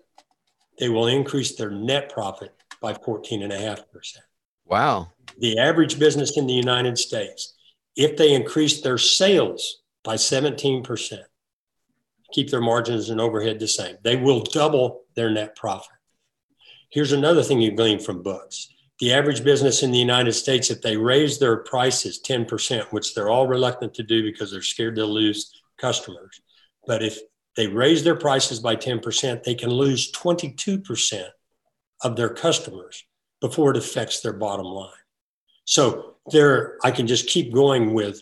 they 0.77 0.89
will 0.89 1.07
increase 1.07 1.55
their 1.55 1.71
net 1.71 2.11
profit 2.13 2.53
by 2.81 2.93
14.5%. 2.93 4.17
Wow. 4.65 5.11
The 5.39 5.59
average 5.59 5.99
business 5.99 6.37
in 6.37 6.47
the 6.47 6.53
United 6.53 6.97
States, 6.97 7.55
if 7.95 8.17
they 8.17 8.33
increase 8.33 8.81
their 8.81 8.97
sales 8.97 9.81
by 10.03 10.15
17%, 10.15 11.19
keep 12.33 12.49
their 12.49 12.61
margins 12.61 13.09
and 13.09 13.21
overhead 13.21 13.59
the 13.59 13.67
same, 13.67 13.97
they 14.03 14.15
will 14.15 14.41
double 14.41 15.03
their 15.15 15.29
net 15.29 15.55
profit. 15.55 15.95
Here's 16.89 17.11
another 17.11 17.43
thing 17.43 17.61
you 17.61 17.71
glean 17.71 17.99
from 17.99 18.21
books 18.21 18.69
the 18.99 19.11
average 19.11 19.43
business 19.43 19.83
in 19.83 19.91
the 19.91 19.97
United 19.97 20.33
States, 20.33 20.69
if 20.69 20.81
they 20.81 20.95
raise 20.95 21.39
their 21.39 21.57
prices 21.57 22.21
10%, 22.25 22.85
which 22.91 23.13
they're 23.13 23.29
all 23.29 23.47
reluctant 23.47 23.93
to 23.95 24.03
do 24.03 24.23
because 24.23 24.51
they're 24.51 24.61
scared 24.61 24.95
they'll 24.95 25.07
lose 25.07 25.51
customers, 25.77 26.39
but 26.87 27.03
if 27.03 27.17
they 27.57 27.67
raise 27.67 28.03
their 28.03 28.15
prices 28.15 28.59
by 28.59 28.75
10%, 28.75 29.43
they 29.43 29.55
can 29.55 29.71
lose 29.71 30.11
22% 30.11 31.25
of 32.03 32.15
their 32.15 32.29
customers 32.29 33.03
before 33.41 33.71
it 33.71 33.77
affects 33.77 34.21
their 34.21 34.33
bottom 34.33 34.65
line. 34.65 35.02
So 35.65 36.15
there, 36.31 36.77
I 36.83 36.91
can 36.91 37.07
just 37.07 37.27
keep 37.27 37.53
going 37.53 37.93
with 37.93 38.21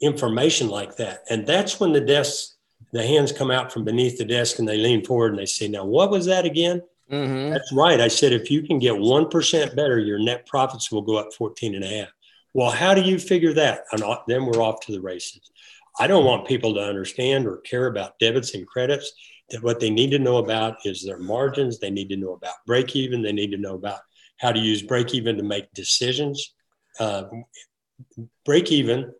information 0.00 0.68
like 0.68 0.96
that. 0.96 1.24
And 1.30 1.46
that's 1.46 1.80
when 1.80 1.92
the 1.92 2.00
desks, 2.00 2.56
the 2.92 3.06
hands 3.06 3.32
come 3.32 3.50
out 3.50 3.72
from 3.72 3.84
beneath 3.84 4.18
the 4.18 4.24
desk 4.24 4.58
and 4.58 4.68
they 4.68 4.78
lean 4.78 5.04
forward 5.04 5.32
and 5.32 5.38
they 5.38 5.46
say, 5.46 5.68
Now, 5.68 5.84
what 5.84 6.10
was 6.10 6.26
that 6.26 6.44
again? 6.44 6.82
Mm-hmm. 7.10 7.52
That's 7.52 7.72
right. 7.72 8.00
I 8.00 8.08
said, 8.08 8.32
if 8.32 8.50
you 8.50 8.62
can 8.62 8.78
get 8.78 8.94
1% 8.94 9.76
better, 9.76 9.98
your 9.98 10.18
net 10.18 10.46
profits 10.46 10.90
will 10.90 11.02
go 11.02 11.16
up 11.16 11.32
14 11.34 11.74
and 11.74 11.84
a 11.84 11.88
half. 11.88 12.08
Well, 12.52 12.70
how 12.70 12.94
do 12.94 13.02
you 13.02 13.18
figure 13.18 13.52
that? 13.54 13.84
And 13.92 14.02
then 14.26 14.46
we're 14.46 14.62
off 14.62 14.80
to 14.86 14.92
the 14.92 15.00
races. 15.00 15.50
I 15.98 16.06
don't 16.06 16.24
want 16.24 16.48
people 16.48 16.74
to 16.74 16.80
understand 16.80 17.46
or 17.46 17.58
care 17.58 17.86
about 17.86 18.18
debits 18.18 18.54
and 18.54 18.66
credits. 18.66 19.12
That 19.50 19.62
what 19.62 19.78
they 19.78 19.90
need 19.90 20.10
to 20.10 20.18
know 20.18 20.38
about 20.38 20.78
is 20.84 21.04
their 21.04 21.18
margins. 21.18 21.78
They 21.78 21.90
need 21.90 22.08
to 22.08 22.16
know 22.16 22.32
about 22.32 22.54
break 22.66 22.96
even. 22.96 23.22
They 23.22 23.32
need 23.32 23.52
to 23.52 23.58
know 23.58 23.74
about 23.74 24.00
how 24.38 24.50
to 24.50 24.58
use 24.58 24.82
break 24.82 25.14
even 25.14 25.36
to 25.36 25.42
make 25.44 25.72
decisions. 25.72 26.54
Uh, 26.98 27.24
break 28.44 28.72
even, 28.72 29.12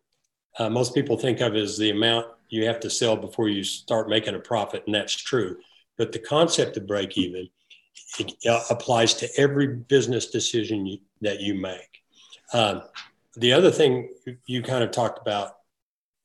uh, 0.59 0.71
most 0.71 0.95
people 0.95 1.17
think 1.17 1.41
of 1.41 1.55
as 1.55 1.77
the 1.77 1.91
amount 1.91 2.27
you 2.49 2.67
have 2.67 2.81
to 2.81 2.91
sell 2.91 3.17
before 3.17 3.49
you 3.49 3.65
start 3.65 4.09
making 4.09 4.35
a 4.35 4.39
profit, 4.39 4.83
and 4.87 4.95
that's 4.95 5.15
true. 5.15 5.57
But 5.99 6.13
the 6.13 6.19
concept 6.19 6.77
of 6.77 6.87
break 6.87 7.17
even 7.19 7.49
it 8.19 8.35
uh, 8.49 8.63
applies 8.71 9.15
to 9.15 9.29
every 9.37 9.67
business 9.67 10.27
decision 10.31 10.87
you, 10.87 10.99
that 11.21 11.41
you 11.41 11.55
make. 11.55 12.03
Um, 12.53 12.83
the 13.37 13.53
other 13.53 13.71
thing 13.71 14.11
you 14.47 14.63
kind 14.63 14.85
of 14.85 14.91
talked 14.91 15.21
about 15.21 15.57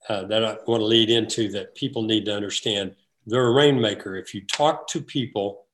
uh, 0.10 0.24
that 0.26 0.44
I 0.44 0.58
want 0.68 0.82
to 0.82 0.86
lead 0.86 1.10
into 1.10 1.50
that 1.52 1.76
people 1.76 2.04
need 2.04 2.26
to 2.26 2.36
understand 2.36 2.96
they're 3.26 3.48
a 3.48 3.52
rainmaker. 3.52 4.16
If 4.16 4.34
you 4.34 4.42
talk 4.46 4.88
to 4.90 5.02
people, 5.02 5.66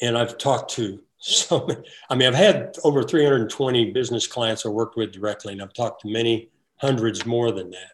and 0.00 0.16
I've 0.16 0.38
talked 0.38 0.70
to 0.72 1.02
so 1.26 1.68
I 2.08 2.14
mean, 2.14 2.28
I've 2.28 2.34
had 2.34 2.76
over 2.84 3.02
320 3.02 3.90
business 3.90 4.26
clients 4.26 4.64
I 4.64 4.68
worked 4.68 4.96
with 4.96 5.12
directly, 5.12 5.52
and 5.52 5.60
I've 5.60 5.72
talked 5.72 6.02
to 6.02 6.08
many 6.08 6.50
hundreds 6.76 7.26
more 7.26 7.50
than 7.50 7.70
that. 7.70 7.92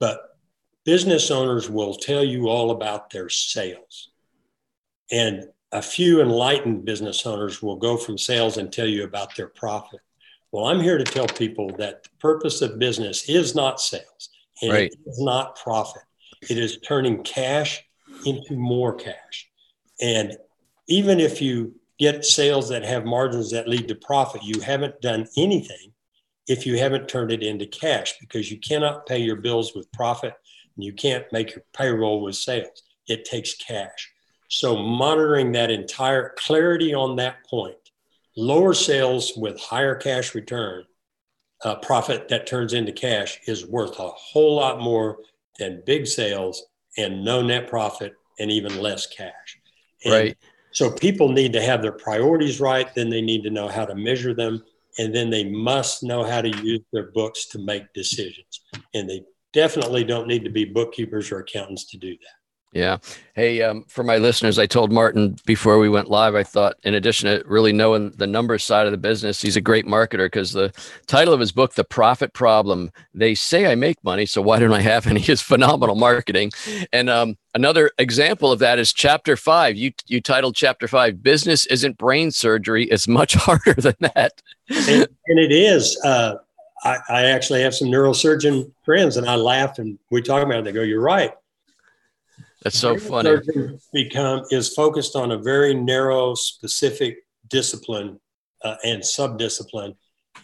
But 0.00 0.20
business 0.84 1.30
owners 1.30 1.68
will 1.68 1.94
tell 1.94 2.24
you 2.24 2.48
all 2.48 2.70
about 2.70 3.10
their 3.10 3.28
sales. 3.28 4.10
And 5.10 5.44
a 5.72 5.82
few 5.82 6.22
enlightened 6.22 6.86
business 6.86 7.26
owners 7.26 7.60
will 7.60 7.76
go 7.76 7.98
from 7.98 8.16
sales 8.16 8.56
and 8.56 8.72
tell 8.72 8.86
you 8.86 9.04
about 9.04 9.36
their 9.36 9.48
profit. 9.48 10.00
Well, 10.50 10.66
I'm 10.66 10.80
here 10.80 10.96
to 10.96 11.04
tell 11.04 11.26
people 11.26 11.68
that 11.78 12.04
the 12.04 12.10
purpose 12.18 12.62
of 12.62 12.78
business 12.78 13.28
is 13.28 13.54
not 13.54 13.80
sales 13.80 14.30
and 14.62 14.72
right. 14.72 14.92
it 14.92 14.98
is 15.06 15.20
not 15.20 15.56
profit. 15.56 16.02
It 16.48 16.56
is 16.56 16.78
turning 16.78 17.22
cash 17.24 17.84
into 18.24 18.54
more 18.54 18.94
cash. 18.94 19.50
And 20.00 20.38
even 20.86 21.20
if 21.20 21.42
you 21.42 21.74
get 21.98 22.24
sales 22.24 22.68
that 22.68 22.84
have 22.84 23.04
margins 23.04 23.50
that 23.50 23.68
lead 23.68 23.88
to 23.88 23.94
profit, 23.94 24.42
you 24.42 24.60
haven't 24.60 25.00
done 25.00 25.26
anything 25.36 25.92
if 26.46 26.66
you 26.66 26.78
haven't 26.78 27.08
turned 27.08 27.32
it 27.32 27.42
into 27.42 27.66
cash 27.66 28.14
because 28.20 28.50
you 28.50 28.58
cannot 28.58 29.06
pay 29.06 29.18
your 29.18 29.36
bills 29.36 29.74
with 29.74 29.90
profit 29.92 30.34
and 30.76 30.84
you 30.84 30.92
can't 30.92 31.24
make 31.32 31.54
your 31.54 31.64
payroll 31.72 32.20
with 32.20 32.36
sales. 32.36 32.82
It 33.06 33.24
takes 33.24 33.54
cash. 33.54 34.10
So 34.48 34.76
monitoring 34.76 35.52
that 35.52 35.70
entire 35.70 36.34
clarity 36.36 36.94
on 36.94 37.16
that 37.16 37.44
point, 37.46 37.76
lower 38.36 38.74
sales 38.74 39.32
with 39.36 39.58
higher 39.60 39.94
cash 39.94 40.34
return, 40.34 40.84
uh, 41.64 41.76
profit 41.76 42.28
that 42.28 42.46
turns 42.46 42.74
into 42.74 42.92
cash 42.92 43.38
is 43.46 43.66
worth 43.66 43.98
a 43.98 44.08
whole 44.08 44.56
lot 44.56 44.80
more 44.80 45.18
than 45.58 45.82
big 45.86 46.06
sales 46.06 46.64
and 46.98 47.24
no 47.24 47.40
net 47.42 47.68
profit 47.68 48.14
and 48.38 48.50
even 48.50 48.78
less 48.80 49.06
cash. 49.06 49.58
And 50.04 50.12
right. 50.12 50.36
So 50.74 50.90
people 50.90 51.28
need 51.28 51.52
to 51.52 51.62
have 51.62 51.82
their 51.82 51.92
priorities 51.92 52.60
right. 52.60 52.92
Then 52.94 53.08
they 53.08 53.22
need 53.22 53.44
to 53.44 53.50
know 53.50 53.68
how 53.68 53.84
to 53.84 53.94
measure 53.94 54.34
them. 54.34 54.62
And 54.98 55.14
then 55.14 55.30
they 55.30 55.44
must 55.44 56.02
know 56.02 56.24
how 56.24 56.40
to 56.40 56.48
use 56.48 56.82
their 56.92 57.10
books 57.12 57.46
to 57.48 57.58
make 57.58 57.92
decisions. 57.94 58.60
And 58.92 59.08
they 59.08 59.22
definitely 59.52 60.04
don't 60.04 60.28
need 60.28 60.44
to 60.44 60.50
be 60.50 60.64
bookkeepers 60.64 61.30
or 61.30 61.38
accountants 61.38 61.86
to 61.86 61.96
do 61.96 62.10
that. 62.10 62.43
Yeah. 62.74 62.98
Hey, 63.34 63.62
um, 63.62 63.84
for 63.86 64.02
my 64.02 64.16
listeners, 64.16 64.58
I 64.58 64.66
told 64.66 64.90
Martin 64.90 65.36
before 65.46 65.78
we 65.78 65.88
went 65.88 66.10
live, 66.10 66.34
I 66.34 66.42
thought, 66.42 66.74
in 66.82 66.94
addition 66.94 67.28
to 67.28 67.44
really 67.46 67.72
knowing 67.72 68.10
the 68.10 68.26
numbers 68.26 68.64
side 68.64 68.86
of 68.86 68.90
the 68.90 68.98
business, 68.98 69.40
he's 69.40 69.54
a 69.54 69.60
great 69.60 69.86
marketer 69.86 70.26
because 70.26 70.52
the 70.52 70.72
title 71.06 71.32
of 71.32 71.38
his 71.38 71.52
book, 71.52 71.74
The 71.74 71.84
Profit 71.84 72.32
Problem, 72.32 72.90
they 73.14 73.36
say 73.36 73.70
I 73.70 73.76
make 73.76 74.02
money, 74.02 74.26
so 74.26 74.42
why 74.42 74.58
don't 74.58 74.72
I 74.72 74.80
have 74.80 75.06
any? 75.06 75.22
Is 75.22 75.40
phenomenal 75.40 75.94
marketing. 75.94 76.50
And 76.92 77.08
um, 77.08 77.38
another 77.54 77.92
example 77.96 78.50
of 78.50 78.58
that 78.58 78.80
is 78.80 78.92
chapter 78.92 79.36
five. 79.36 79.76
You, 79.76 79.92
you 80.08 80.20
titled 80.20 80.56
chapter 80.56 80.88
five, 80.88 81.22
Business 81.22 81.66
Isn't 81.66 81.96
Brain 81.96 82.32
Surgery. 82.32 82.86
It's 82.86 83.06
much 83.06 83.34
harder 83.36 83.74
than 83.74 83.94
that. 84.00 84.42
and, 84.68 85.06
and 85.28 85.38
it 85.38 85.52
is. 85.52 85.96
Uh, 86.04 86.34
I, 86.82 86.98
I 87.08 87.22
actually 87.26 87.62
have 87.62 87.74
some 87.74 87.86
neurosurgeon 87.86 88.72
friends, 88.84 89.16
and 89.16 89.28
I 89.28 89.36
laugh 89.36 89.78
and 89.78 89.96
we 90.10 90.22
talk 90.22 90.42
about 90.42 90.58
it. 90.58 90.64
They 90.64 90.72
go, 90.72 90.82
You're 90.82 91.00
right 91.00 91.32
that's 92.64 92.78
so 92.78 92.98
funny. 92.98 93.36
Become 93.92 94.44
is 94.50 94.72
focused 94.72 95.14
on 95.16 95.32
a 95.32 95.38
very 95.38 95.74
narrow, 95.74 96.34
specific 96.34 97.18
discipline 97.48 98.18
uh, 98.64 98.76
and 98.82 99.02
subdiscipline, 99.02 99.94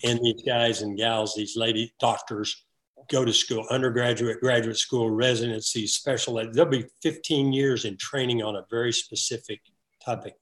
and 0.04 0.20
these 0.22 0.42
guys 0.46 0.82
and 0.82 0.98
gals, 0.98 1.34
these 1.34 1.56
lady 1.56 1.92
doctors, 1.98 2.64
go 3.08 3.24
to 3.24 3.32
school, 3.32 3.66
undergraduate, 3.70 4.38
graduate 4.40 4.76
school, 4.76 5.10
residency, 5.10 5.86
special 5.86 6.38
ed. 6.38 6.52
There'll 6.52 6.70
be 6.70 6.84
15 7.02 7.54
years 7.54 7.86
in 7.86 7.96
training 7.96 8.42
on 8.42 8.56
a 8.56 8.66
very 8.70 8.92
specific 8.92 9.60
topic, 10.04 10.34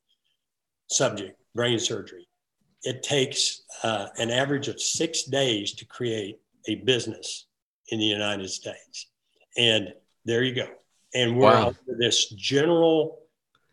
subject, 0.90 1.40
brain 1.54 1.78
surgery. 1.78 2.28
It 2.82 3.04
takes 3.04 3.62
uh, 3.85 4.08
an 4.18 4.30
average 4.30 4.66
of 4.66 4.80
six 4.80 5.25
days 5.25 5.73
to 5.75 5.87
create 5.87 6.40
a 6.66 6.76
business 6.76 7.47
in 7.88 8.00
the 8.00 8.04
United 8.04 8.50
States. 8.50 9.11
And 9.56 9.94
there 10.25 10.42
you 10.42 10.54
go. 10.54 10.66
And 11.15 11.37
we're 11.37 11.50
wow. 11.50 11.75
this 11.99 12.29
general, 12.31 13.21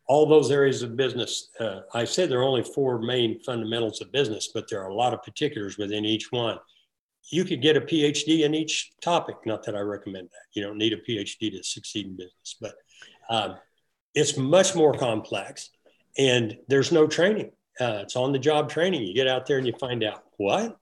all 0.07 0.25
those 0.25 0.51
areas 0.51 0.81
of 0.81 0.95
business. 0.95 1.49
Uh, 1.59 1.81
I 1.93 2.05
said 2.05 2.29
there 2.29 2.39
are 2.39 2.43
only 2.43 2.63
four 2.63 2.99
main 2.99 3.39
fundamentals 3.41 4.01
of 4.01 4.11
business, 4.11 4.51
but 4.53 4.69
there 4.69 4.81
are 4.81 4.89
a 4.89 4.93
lot 4.93 5.13
of 5.13 5.21
particulars 5.23 5.77
within 5.77 6.05
each 6.05 6.31
one 6.31 6.57
you 7.29 7.43
could 7.43 7.61
get 7.61 7.77
a 7.77 7.81
PhD 7.81 8.43
in 8.43 8.53
each 8.53 8.91
topic. 9.01 9.35
Not 9.45 9.63
that 9.63 9.75
I 9.75 9.79
recommend 9.79 10.27
that. 10.27 10.45
You 10.53 10.63
don't 10.63 10.77
need 10.77 10.93
a 10.93 10.97
PhD 10.97 11.51
to 11.51 11.63
succeed 11.63 12.05
in 12.07 12.15
business, 12.15 12.55
but 12.61 12.75
um, 13.29 13.55
it's 14.13 14.37
much 14.37 14.75
more 14.75 14.93
complex 14.93 15.69
and 16.17 16.57
there's 16.67 16.91
no 16.91 17.07
training. 17.07 17.51
Uh, 17.79 17.99
it's 18.03 18.15
on 18.15 18.31
the 18.31 18.39
job 18.39 18.69
training. 18.69 19.03
You 19.03 19.13
get 19.13 19.27
out 19.27 19.45
there 19.45 19.57
and 19.57 19.67
you 19.67 19.73
find 19.79 20.03
out 20.03 20.23
what? 20.37 20.77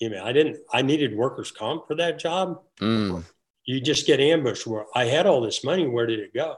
You 0.00 0.10
know, 0.10 0.24
I 0.24 0.32
didn't, 0.32 0.58
I 0.72 0.82
needed 0.82 1.16
workers' 1.16 1.50
comp 1.50 1.86
for 1.86 1.96
that 1.96 2.18
job. 2.18 2.60
Mm. 2.80 3.24
You 3.64 3.80
just 3.80 4.06
get 4.06 4.20
ambushed 4.20 4.66
where 4.66 4.86
I 4.94 5.04
had 5.04 5.26
all 5.26 5.40
this 5.40 5.64
money. 5.64 5.86
Where 5.86 6.06
did 6.06 6.20
it 6.20 6.34
go? 6.34 6.56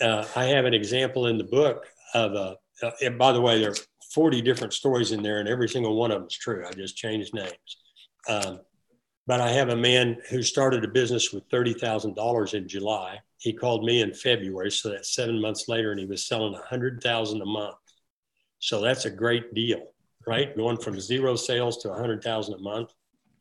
Uh, 0.00 0.24
I 0.34 0.44
have 0.46 0.64
an 0.64 0.74
example 0.74 1.26
in 1.26 1.38
the 1.38 1.44
book 1.44 1.86
of 2.14 2.32
a, 2.32 2.56
uh, 2.82 2.90
and 3.02 3.18
by 3.18 3.32
the 3.32 3.40
way, 3.40 3.60
there 3.60 3.70
are 3.70 3.76
40 4.12 4.42
different 4.42 4.72
stories 4.72 5.12
in 5.12 5.22
there 5.22 5.40
and 5.40 5.48
every 5.48 5.68
single 5.68 5.96
one 5.96 6.10
of 6.10 6.18
them 6.18 6.26
is 6.26 6.36
true. 6.36 6.64
I 6.66 6.72
just 6.72 6.96
changed 6.96 7.34
names. 7.34 7.76
Um, 8.28 8.60
but 9.26 9.40
I 9.40 9.50
have 9.50 9.70
a 9.70 9.76
man 9.76 10.18
who 10.28 10.42
started 10.42 10.84
a 10.84 10.88
business 10.88 11.32
with 11.32 11.48
$30,000 11.48 12.54
in 12.54 12.68
July. 12.68 13.20
He 13.38 13.52
called 13.52 13.84
me 13.84 14.02
in 14.02 14.12
February. 14.12 14.70
So 14.70 14.90
that's 14.90 15.14
seven 15.14 15.40
months 15.40 15.66
later, 15.68 15.90
and 15.92 16.00
he 16.00 16.06
was 16.06 16.26
selling 16.26 16.52
100000 16.52 17.40
a 17.40 17.46
month. 17.46 17.76
So 18.58 18.80
that's 18.80 19.06
a 19.06 19.10
great 19.10 19.54
deal, 19.54 19.92
right? 20.26 20.54
Going 20.56 20.76
from 20.76 21.00
zero 21.00 21.36
sales 21.36 21.78
to 21.78 21.88
100000 21.88 22.54
a 22.54 22.58
month 22.58 22.90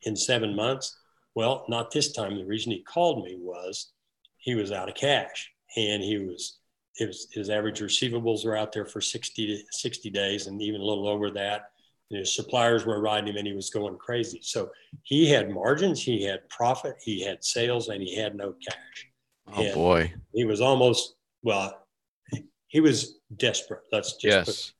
in 0.03 0.15
seven 0.15 0.55
months. 0.55 0.97
Well, 1.35 1.65
not 1.67 1.91
this 1.91 2.11
time. 2.11 2.37
The 2.37 2.45
reason 2.45 2.71
he 2.71 2.83
called 2.83 3.23
me 3.23 3.37
was 3.39 3.91
he 4.37 4.55
was 4.55 4.71
out 4.71 4.89
of 4.89 4.95
cash 4.95 5.51
and 5.75 6.03
he 6.03 6.17
was, 6.19 6.59
was 6.99 7.27
his 7.31 7.49
average 7.49 7.79
receivables 7.79 8.45
were 8.45 8.55
out 8.55 8.71
there 8.71 8.85
for 8.85 9.01
60 9.01 9.47
to 9.47 9.63
60 9.71 10.09
days 10.09 10.47
and 10.47 10.61
even 10.61 10.81
a 10.81 10.85
little 10.85 11.07
over 11.07 11.31
that 11.31 11.71
his 12.09 12.35
suppliers 12.35 12.85
were 12.85 13.01
riding 13.01 13.29
him 13.29 13.37
and 13.37 13.47
he 13.47 13.53
was 13.53 13.69
going 13.69 13.97
crazy. 13.97 14.39
So 14.43 14.71
he 15.01 15.29
had 15.29 15.49
margins, 15.49 16.01
he 16.01 16.23
had 16.23 16.47
profit, 16.49 16.95
he 17.01 17.23
had 17.23 17.43
sales, 17.43 17.87
and 17.89 18.01
he 18.01 18.15
had 18.15 18.35
no 18.35 18.53
cash. 18.53 19.07
Oh 19.53 19.63
and 19.63 19.73
boy. 19.73 20.13
He 20.33 20.45
was 20.45 20.61
almost, 20.61 21.15
well, 21.41 21.87
he 22.67 22.81
was 22.81 23.19
desperate. 23.37 23.81
Let's 23.91 24.17
just 24.17 24.47
yes. 24.47 24.73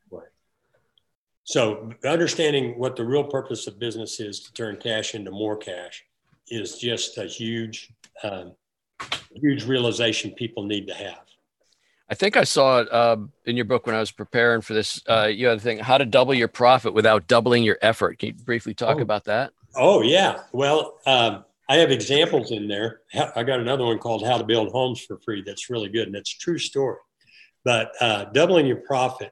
So 1.45 1.91
understanding 2.05 2.79
what 2.79 2.95
the 2.95 3.03
real 3.03 3.25
purpose 3.25 3.67
of 3.67 3.77
business 3.77 4.21
is 4.21 4.39
to 4.41 4.53
turn 4.53 4.77
cash 4.77 5.13
into 5.13 5.29
more 5.29 5.57
cash 5.57 6.05
is 6.47 6.77
just 6.77 7.17
a 7.17 7.25
huge, 7.25 7.93
um, 8.23 8.53
huge 9.33 9.65
realization 9.65 10.31
people 10.31 10.63
need 10.63 10.87
to 10.87 10.93
have. 10.93 11.21
I 12.09 12.15
think 12.15 12.37
I 12.37 12.43
saw 12.43 12.81
it 12.81 12.91
uh, 12.91 13.17
in 13.45 13.55
your 13.55 13.65
book 13.65 13.87
when 13.87 13.95
I 13.95 13.99
was 13.99 14.11
preparing 14.11 14.61
for 14.61 14.73
this. 14.73 15.01
Uh, 15.07 15.25
you 15.25 15.47
had 15.47 15.59
the 15.59 15.63
thing, 15.63 15.79
how 15.79 15.97
to 15.97 16.05
double 16.05 16.33
your 16.33 16.47
profit 16.47 16.93
without 16.93 17.27
doubling 17.27 17.63
your 17.63 17.77
effort. 17.81 18.19
Can 18.19 18.27
you 18.27 18.33
briefly 18.35 18.73
talk 18.73 18.97
oh. 18.97 19.01
about 19.01 19.23
that? 19.25 19.51
Oh, 19.75 20.01
yeah. 20.01 20.41
Well, 20.51 20.99
um, 21.07 21.45
I 21.69 21.77
have 21.77 21.91
examples 21.91 22.51
in 22.51 22.67
there. 22.67 23.01
I 23.35 23.43
got 23.43 23.59
another 23.59 23.85
one 23.85 23.97
called 23.97 24.25
How 24.25 24.37
to 24.37 24.43
Build 24.43 24.71
Homes 24.71 25.01
for 25.01 25.17
Free 25.19 25.41
that's 25.43 25.69
really 25.69 25.89
good 25.89 26.07
and 26.07 26.15
it's 26.15 26.29
true 26.29 26.59
story. 26.59 26.97
But 27.63 27.91
uh, 28.01 28.25
doubling 28.25 28.67
your 28.67 28.77
profit, 28.77 29.31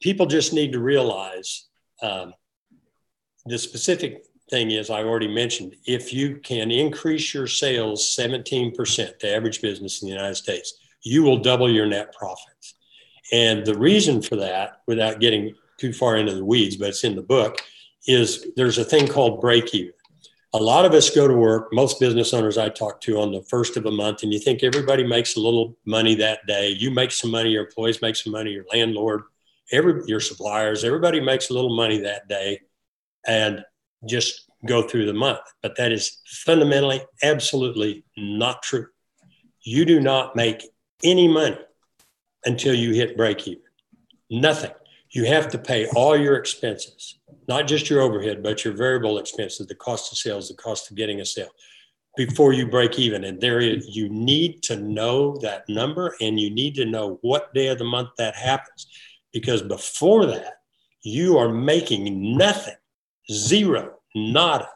people 0.00 0.26
just 0.26 0.52
need 0.52 0.72
to 0.72 0.80
realize 0.80 1.66
um, 2.02 2.32
the 3.44 3.58
specific 3.58 4.24
thing 4.50 4.70
is 4.70 4.90
I 4.90 5.02
already 5.02 5.28
mentioned 5.28 5.74
if 5.86 6.12
you 6.12 6.36
can 6.36 6.70
increase 6.70 7.34
your 7.34 7.46
sales 7.46 8.16
17%, 8.16 9.18
the 9.18 9.34
average 9.34 9.60
business 9.60 10.02
in 10.02 10.08
the 10.08 10.14
United 10.14 10.36
States, 10.36 10.78
you 11.02 11.22
will 11.22 11.38
double 11.38 11.70
your 11.70 11.86
net 11.86 12.14
profits. 12.14 12.74
And 13.32 13.66
the 13.66 13.76
reason 13.76 14.22
for 14.22 14.36
that, 14.36 14.82
without 14.86 15.20
getting 15.20 15.54
too 15.78 15.92
far 15.92 16.16
into 16.16 16.34
the 16.34 16.44
weeds, 16.44 16.76
but 16.76 16.88
it's 16.88 17.04
in 17.04 17.16
the 17.16 17.22
book, 17.22 17.58
is 18.06 18.46
there's 18.56 18.78
a 18.78 18.84
thing 18.84 19.08
called 19.08 19.40
break 19.40 19.74
even. 19.74 19.92
A 20.54 20.58
lot 20.58 20.84
of 20.84 20.92
us 20.92 21.10
go 21.10 21.26
to 21.26 21.34
work, 21.34 21.72
most 21.72 22.00
business 22.00 22.32
owners 22.32 22.56
I 22.56 22.68
talk 22.68 23.00
to 23.02 23.20
on 23.20 23.32
the 23.32 23.42
first 23.42 23.76
of 23.76 23.84
a 23.84 23.90
month, 23.90 24.22
and 24.22 24.32
you 24.32 24.38
think 24.38 24.62
everybody 24.62 25.04
makes 25.04 25.36
a 25.36 25.40
little 25.40 25.76
money 25.84 26.14
that 26.14 26.46
day. 26.46 26.68
You 26.68 26.90
make 26.90 27.10
some 27.10 27.30
money, 27.30 27.50
your 27.50 27.66
employees 27.66 28.00
make 28.00 28.16
some 28.16 28.32
money, 28.32 28.52
your 28.52 28.64
landlord, 28.72 29.24
every 29.72 30.02
your 30.06 30.20
suppliers, 30.20 30.84
everybody 30.84 31.20
makes 31.20 31.50
a 31.50 31.52
little 31.52 31.76
money 31.76 31.98
that 31.98 32.28
day 32.28 32.60
and 33.26 33.64
just 34.06 34.50
go 34.66 34.82
through 34.82 35.06
the 35.06 35.14
month. 35.14 35.40
But 35.62 35.76
that 35.76 35.92
is 35.92 36.20
fundamentally, 36.44 37.02
absolutely 37.22 38.04
not 38.16 38.62
true. 38.62 38.86
You 39.62 39.84
do 39.84 40.00
not 40.00 40.36
make 40.36 40.66
any 41.02 41.28
money 41.28 41.58
until 42.44 42.74
you 42.74 42.92
hit 42.92 43.16
break 43.16 43.46
even. 43.46 43.62
Nothing. 44.30 44.72
You 45.10 45.24
have 45.24 45.48
to 45.48 45.58
pay 45.58 45.86
all 45.88 46.16
your 46.16 46.36
expenses, 46.36 47.18
not 47.48 47.66
just 47.66 47.88
your 47.88 48.00
overhead, 48.00 48.42
but 48.42 48.64
your 48.64 48.74
variable 48.74 49.18
expenses, 49.18 49.66
the 49.66 49.74
cost 49.74 50.12
of 50.12 50.18
sales, 50.18 50.48
the 50.48 50.54
cost 50.54 50.90
of 50.90 50.96
getting 50.96 51.20
a 51.20 51.24
sale 51.24 51.50
before 52.16 52.52
you 52.52 52.66
break 52.66 52.98
even. 52.98 53.24
And 53.24 53.40
there 53.40 53.60
is, 53.60 53.94
you 53.94 54.08
need 54.08 54.62
to 54.64 54.76
know 54.76 55.36
that 55.38 55.68
number 55.68 56.16
and 56.20 56.40
you 56.40 56.50
need 56.50 56.74
to 56.76 56.84
know 56.84 57.18
what 57.22 57.54
day 57.54 57.68
of 57.68 57.78
the 57.78 57.84
month 57.84 58.10
that 58.18 58.34
happens. 58.34 58.86
Because 59.32 59.62
before 59.62 60.26
that, 60.26 60.54
you 61.02 61.38
are 61.38 61.50
making 61.50 62.36
nothing, 62.36 62.74
zero, 63.30 63.95
nada. 64.16 64.68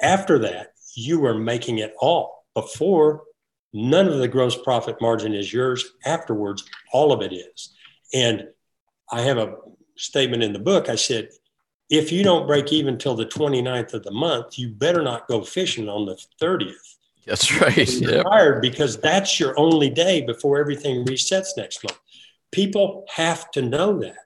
After 0.00 0.38
that, 0.38 0.72
you 0.94 1.26
are 1.26 1.34
making 1.34 1.78
it 1.78 1.92
all. 2.00 2.46
Before 2.54 3.24
None 3.72 4.08
of 4.08 4.18
the 4.18 4.28
gross 4.28 4.60
profit 4.60 5.00
margin 5.00 5.34
is 5.34 5.52
yours. 5.52 5.92
Afterwards, 6.04 6.64
all 6.92 7.12
of 7.12 7.22
it 7.22 7.32
is. 7.32 7.74
And 8.12 8.48
I 9.10 9.22
have 9.22 9.38
a 9.38 9.54
statement 9.96 10.42
in 10.42 10.52
the 10.52 10.58
book. 10.58 10.88
I 10.88 10.96
said, 10.96 11.28
if 11.88 12.10
you 12.10 12.22
don't 12.22 12.46
break 12.46 12.72
even 12.72 12.98
till 12.98 13.14
the 13.14 13.26
29th 13.26 13.94
of 13.94 14.02
the 14.02 14.10
month, 14.10 14.58
you 14.58 14.70
better 14.70 15.02
not 15.02 15.28
go 15.28 15.42
fishing 15.42 15.88
on 15.88 16.06
the 16.06 16.18
30th. 16.40 16.74
That's 17.26 17.60
right. 17.60 17.88
You're 18.00 18.54
yep. 18.54 18.62
because 18.62 18.96
that's 18.98 19.38
your 19.38 19.58
only 19.58 19.90
day 19.90 20.22
before 20.22 20.58
everything 20.58 21.04
resets 21.04 21.48
next 21.56 21.84
month. 21.84 21.98
People 22.50 23.04
have 23.14 23.50
to 23.52 23.62
know 23.62 24.00
that. 24.00 24.16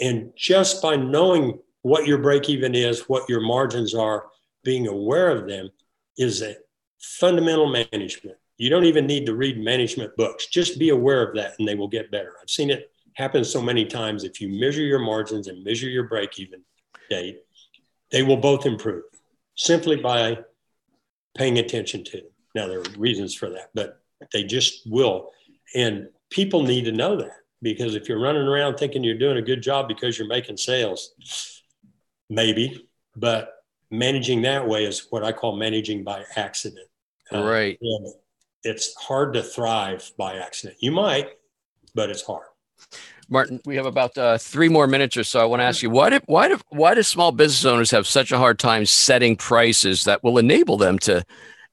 And 0.00 0.32
just 0.36 0.82
by 0.82 0.96
knowing 0.96 1.60
what 1.82 2.06
your 2.06 2.18
break 2.18 2.48
even 2.48 2.74
is, 2.74 3.08
what 3.08 3.28
your 3.28 3.40
margins 3.40 3.94
are, 3.94 4.26
being 4.64 4.86
aware 4.86 5.30
of 5.30 5.48
them 5.48 5.68
is 6.16 6.42
a 6.42 6.56
fundamental 7.00 7.66
management. 7.66 8.36
You 8.58 8.70
don't 8.70 8.84
even 8.84 9.06
need 9.06 9.26
to 9.26 9.34
read 9.34 9.58
management 9.58 10.16
books. 10.16 10.46
Just 10.46 10.78
be 10.78 10.90
aware 10.90 11.26
of 11.26 11.34
that 11.34 11.54
and 11.58 11.66
they 11.66 11.74
will 11.74 11.88
get 11.88 12.10
better. 12.10 12.34
I've 12.40 12.50
seen 12.50 12.70
it 12.70 12.90
happen 13.14 13.44
so 13.44 13.60
many 13.60 13.84
times. 13.84 14.24
If 14.24 14.40
you 14.40 14.48
measure 14.48 14.82
your 14.82 15.00
margins 15.00 15.48
and 15.48 15.64
measure 15.64 15.88
your 15.88 16.04
break 16.04 16.38
even 16.38 16.62
date, 17.10 17.40
they 18.10 18.22
will 18.22 18.36
both 18.36 18.66
improve 18.66 19.02
simply 19.56 19.96
by 19.96 20.38
paying 21.36 21.58
attention 21.58 22.04
to 22.04 22.18
them. 22.18 22.26
Now, 22.54 22.68
there 22.68 22.80
are 22.80 22.98
reasons 22.98 23.34
for 23.34 23.48
that, 23.50 23.70
but 23.74 24.00
they 24.32 24.44
just 24.44 24.82
will. 24.86 25.30
And 25.74 26.08
people 26.30 26.62
need 26.62 26.84
to 26.84 26.92
know 26.92 27.16
that 27.16 27.38
because 27.62 27.94
if 27.94 28.08
you're 28.08 28.20
running 28.20 28.46
around 28.46 28.76
thinking 28.76 29.02
you're 29.02 29.18
doing 29.18 29.38
a 29.38 29.42
good 29.42 29.62
job 29.62 29.88
because 29.88 30.18
you're 30.18 30.28
making 30.28 30.56
sales, 30.56 31.61
maybe, 32.32 32.88
but 33.14 33.54
managing 33.90 34.42
that 34.42 34.66
way 34.66 34.84
is 34.84 35.06
what 35.10 35.22
I 35.22 35.32
call 35.32 35.56
managing 35.56 36.02
by 36.02 36.24
accident. 36.36 36.88
Uh, 37.32 37.44
right. 37.44 37.78
Uh, 37.82 38.10
it's 38.64 38.94
hard 38.94 39.34
to 39.34 39.42
thrive 39.42 40.10
by 40.16 40.36
accident. 40.36 40.78
You 40.80 40.92
might, 40.92 41.30
but 41.94 42.10
it's 42.10 42.22
hard. 42.22 42.46
Martin, 43.28 43.60
we 43.64 43.76
have 43.76 43.86
about 43.86 44.16
uh, 44.18 44.38
three 44.38 44.68
more 44.68 44.86
minutes 44.86 45.16
or 45.16 45.24
so. 45.24 45.40
I 45.40 45.44
want 45.44 45.60
to 45.60 45.64
ask 45.64 45.82
you 45.82 45.90
why 45.90 46.10
do 46.10 46.20
why 46.26 46.48
do 46.48 46.58
why 46.70 46.94
do 46.94 47.02
small 47.02 47.32
business 47.32 47.64
owners 47.64 47.90
have 47.90 48.06
such 48.06 48.32
a 48.32 48.38
hard 48.38 48.58
time 48.58 48.84
setting 48.86 49.36
prices 49.36 50.04
that 50.04 50.22
will 50.22 50.38
enable 50.38 50.76
them 50.76 50.98
to 51.00 51.24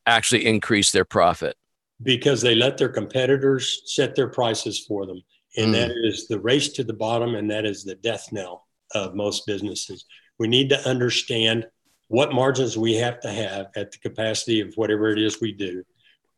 actually 0.05 0.45
increase 0.45 0.91
their 0.91 1.05
profit? 1.05 1.55
Because 2.01 2.41
they 2.41 2.55
let 2.55 2.77
their 2.77 2.89
competitors 2.89 3.81
set 3.85 4.15
their 4.15 4.29
prices 4.29 4.85
for 4.87 5.05
them, 5.05 5.21
and 5.57 5.73
mm. 5.73 5.73
that 5.73 5.91
is 6.07 6.27
the 6.27 6.39
race 6.39 6.69
to 6.73 6.83
the 6.83 6.93
bottom, 6.93 7.35
and 7.35 7.49
that 7.51 7.65
is 7.65 7.83
the 7.83 7.95
death 7.95 8.29
knell 8.31 8.67
of 8.95 9.15
most 9.15 9.45
businesses. 9.45 10.05
We 10.39 10.47
need 10.47 10.69
to 10.69 10.89
understand 10.89 11.67
what 12.07 12.33
margins 12.33 12.77
we 12.77 12.95
have 12.95 13.19
to 13.21 13.31
have 13.31 13.67
at 13.75 13.91
the 13.91 13.99
capacity 13.99 14.61
of 14.61 14.73
whatever 14.75 15.09
it 15.09 15.19
is 15.19 15.39
we 15.39 15.51
do 15.51 15.83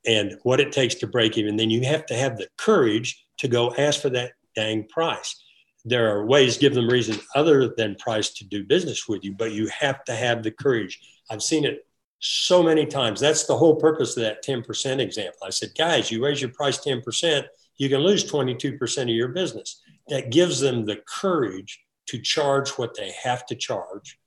and 0.06 0.38
what 0.44 0.60
it 0.60 0.72
takes 0.72 0.96
to 0.96 1.08
break 1.08 1.38
even, 1.38 1.56
then 1.56 1.70
you 1.70 1.86
have 1.86 2.06
to 2.08 2.16
have 2.16 2.38
the 2.38 2.48
courage 2.58 3.26
to 3.38 3.48
go 3.48 3.74
ask 3.78 4.02
for 4.02 4.10
that 4.10 4.34
dang 4.56 4.88
price. 4.88 5.44
There 5.86 6.16
are 6.16 6.26
ways, 6.26 6.58
give 6.58 6.74
them 6.74 6.90
reason 6.90 7.20
other 7.36 7.74
than 7.76 7.96
price 7.96 8.30
to 8.32 8.46
do 8.46 8.64
business 8.64 9.08
with 9.08 9.24
you, 9.24 9.34
but 9.34 9.52
you 9.52 9.68
have 9.68 10.04
to 10.06 10.16
have 10.16 10.44
the 10.44 10.52
courage. 10.52 11.00
I've 11.30 11.42
seen 11.42 11.66
it 11.66 11.86
so 12.20 12.62
many 12.62 12.86
times. 12.86 13.20
That's 13.20 13.46
the 13.46 13.58
whole 13.58 13.76
purpose 13.76 14.16
of 14.16 14.24
that 14.24 14.44
10% 14.44 15.00
example. 15.00 15.40
I 15.44 15.50
said, 15.50 15.70
guys, 15.78 16.12
you 16.12 16.24
raise 16.24 16.42
your 16.42 16.52
price 16.52 16.80
10%, 16.80 17.46
you 17.78 17.90
can 17.90 18.02
lose 18.02 18.30
22% 18.30 19.02
of 19.02 19.10
your 19.10 19.30
business. 19.30 19.82
That 20.10 20.30
gives 20.30 20.60
them 20.60 20.86
the 20.86 21.02
courage 21.08 21.80
to 22.08 22.22
charge 22.22 22.72
what 22.72 22.96
they 22.96 23.12
have 23.24 23.46
to 23.48 23.56
charge. 23.56 24.20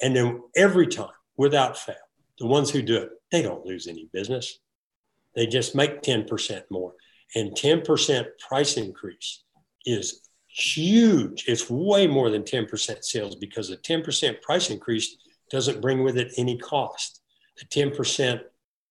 And 0.00 0.14
then 0.14 0.42
every 0.56 0.86
time, 0.86 1.08
without 1.36 1.78
fail, 1.78 1.96
the 2.38 2.46
ones 2.46 2.70
who 2.70 2.82
do 2.82 2.96
it, 2.96 3.10
they 3.30 3.42
don't 3.42 3.64
lose 3.64 3.86
any 3.86 4.08
business. 4.12 4.58
They 5.34 5.46
just 5.46 5.74
make 5.74 6.02
10% 6.02 6.62
more. 6.70 6.94
And 7.34 7.52
10% 7.52 8.26
price 8.38 8.76
increase 8.76 9.42
is 9.84 10.22
huge. 10.48 11.44
It's 11.48 11.68
way 11.68 12.06
more 12.06 12.30
than 12.30 12.42
10% 12.42 13.02
sales 13.02 13.34
because 13.36 13.70
a 13.70 13.76
10% 13.76 14.40
price 14.42 14.70
increase 14.70 15.16
doesn't 15.50 15.80
bring 15.80 16.04
with 16.04 16.16
it 16.16 16.32
any 16.36 16.56
cost. 16.58 17.20
A 17.60 17.64
10% 17.66 18.40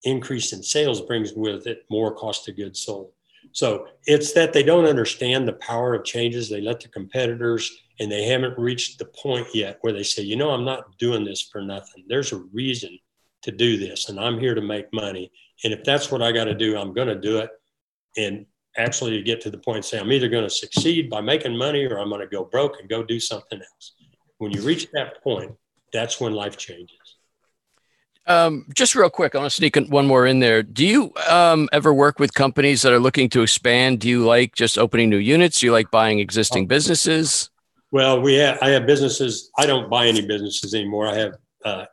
increase 0.03 0.53
in 0.53 0.61
sales 0.61 1.01
brings 1.01 1.33
with 1.33 1.67
it 1.67 1.85
more 1.89 2.13
cost 2.13 2.47
of 2.49 2.57
goods 2.57 2.81
sold. 2.81 3.11
So 3.51 3.87
it's 4.05 4.33
that 4.33 4.53
they 4.53 4.63
don't 4.63 4.85
understand 4.85 5.47
the 5.47 5.53
power 5.53 5.93
of 5.93 6.05
changes. 6.05 6.49
They 6.49 6.61
let 6.61 6.79
the 6.79 6.87
competitors, 6.87 7.71
and 7.99 8.11
they 8.11 8.25
haven't 8.25 8.57
reached 8.57 8.97
the 8.97 9.05
point 9.05 9.47
yet 9.53 9.77
where 9.81 9.93
they 9.93 10.03
say, 10.03 10.23
you 10.23 10.35
know, 10.35 10.51
I'm 10.51 10.65
not 10.65 10.97
doing 10.97 11.23
this 11.23 11.41
for 11.41 11.61
nothing. 11.61 12.05
There's 12.07 12.31
a 12.31 12.43
reason 12.53 12.97
to 13.43 13.51
do 13.51 13.77
this, 13.77 14.09
and 14.09 14.19
I'm 14.19 14.39
here 14.39 14.55
to 14.55 14.61
make 14.61 14.91
money. 14.93 15.31
And 15.63 15.73
if 15.73 15.83
that's 15.83 16.11
what 16.11 16.21
I 16.21 16.31
got 16.31 16.45
to 16.45 16.55
do, 16.55 16.77
I'm 16.77 16.93
going 16.93 17.09
to 17.09 17.19
do 17.19 17.37
it. 17.39 17.49
And 18.17 18.45
actually, 18.77 19.11
to 19.11 19.23
get 19.23 19.41
to 19.41 19.51
the 19.51 19.57
point, 19.57 19.85
say, 19.85 19.99
I'm 19.99 20.11
either 20.11 20.29
going 20.29 20.45
to 20.45 20.49
succeed 20.49 21.09
by 21.09 21.21
making 21.21 21.57
money 21.57 21.85
or 21.85 21.99
I'm 21.99 22.09
going 22.09 22.21
to 22.21 22.27
go 22.27 22.45
broke 22.45 22.79
and 22.79 22.89
go 22.89 23.03
do 23.03 23.19
something 23.19 23.59
else. 23.59 23.93
When 24.37 24.51
you 24.51 24.61
reach 24.61 24.87
that 24.93 25.21
point, 25.23 25.51
that's 25.91 26.19
when 26.19 26.33
life 26.33 26.57
changes. 26.57 26.97
Um, 28.25 28.65
just 28.73 28.95
real 28.95 29.09
quick, 29.09 29.35
I 29.35 29.39
want 29.39 29.51
to 29.51 29.55
sneak 29.55 29.75
one 29.75 30.07
more 30.07 30.25
in 30.25 30.39
there. 30.39 30.63
Do 30.63 30.85
you 30.85 31.13
um, 31.29 31.67
ever 31.73 31.93
work 31.93 32.19
with 32.19 32.33
companies 32.33 32.81
that 32.83 32.93
are 32.93 32.99
looking 32.99 33.29
to 33.29 33.41
expand? 33.41 33.99
Do 33.99 34.07
you 34.07 34.25
like 34.25 34.55
just 34.55 34.77
opening 34.77 35.09
new 35.09 35.17
units? 35.17 35.59
Do 35.59 35.65
you 35.65 35.71
like 35.71 35.91
buying 35.91 36.19
existing 36.19 36.67
businesses? 36.67 37.49
Well, 37.91 38.21
we 38.21 38.35
have. 38.35 38.57
I 38.61 38.69
have 38.69 38.85
businesses. 38.85 39.51
I 39.57 39.65
don't 39.65 39.89
buy 39.89 40.07
any 40.07 40.25
businesses 40.25 40.73
anymore. 40.73 41.07
I 41.07 41.15
have 41.15 41.37
uh, 41.65 41.85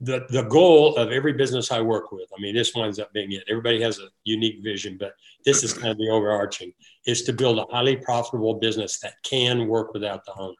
the 0.00 0.26
the 0.30 0.42
goal 0.44 0.96
of 0.96 1.10
every 1.10 1.32
business 1.32 1.70
I 1.70 1.80
work 1.80 2.12
with. 2.12 2.28
I 2.36 2.40
mean, 2.40 2.54
this 2.54 2.74
winds 2.74 2.98
up 2.98 3.12
being 3.12 3.32
it. 3.32 3.44
Everybody 3.48 3.82
has 3.82 3.98
a 3.98 4.08
unique 4.24 4.62
vision, 4.62 4.96
but 4.98 5.12
this 5.44 5.62
is 5.62 5.72
kind 5.72 5.88
of 5.88 5.98
the 5.98 6.08
overarching: 6.08 6.72
is 7.04 7.22
to 7.24 7.32
build 7.32 7.58
a 7.58 7.66
highly 7.70 7.96
profitable 7.96 8.54
business 8.54 9.00
that 9.00 9.14
can 9.24 9.66
work 9.66 9.92
without 9.92 10.24
the 10.24 10.34
owner. 10.38 10.54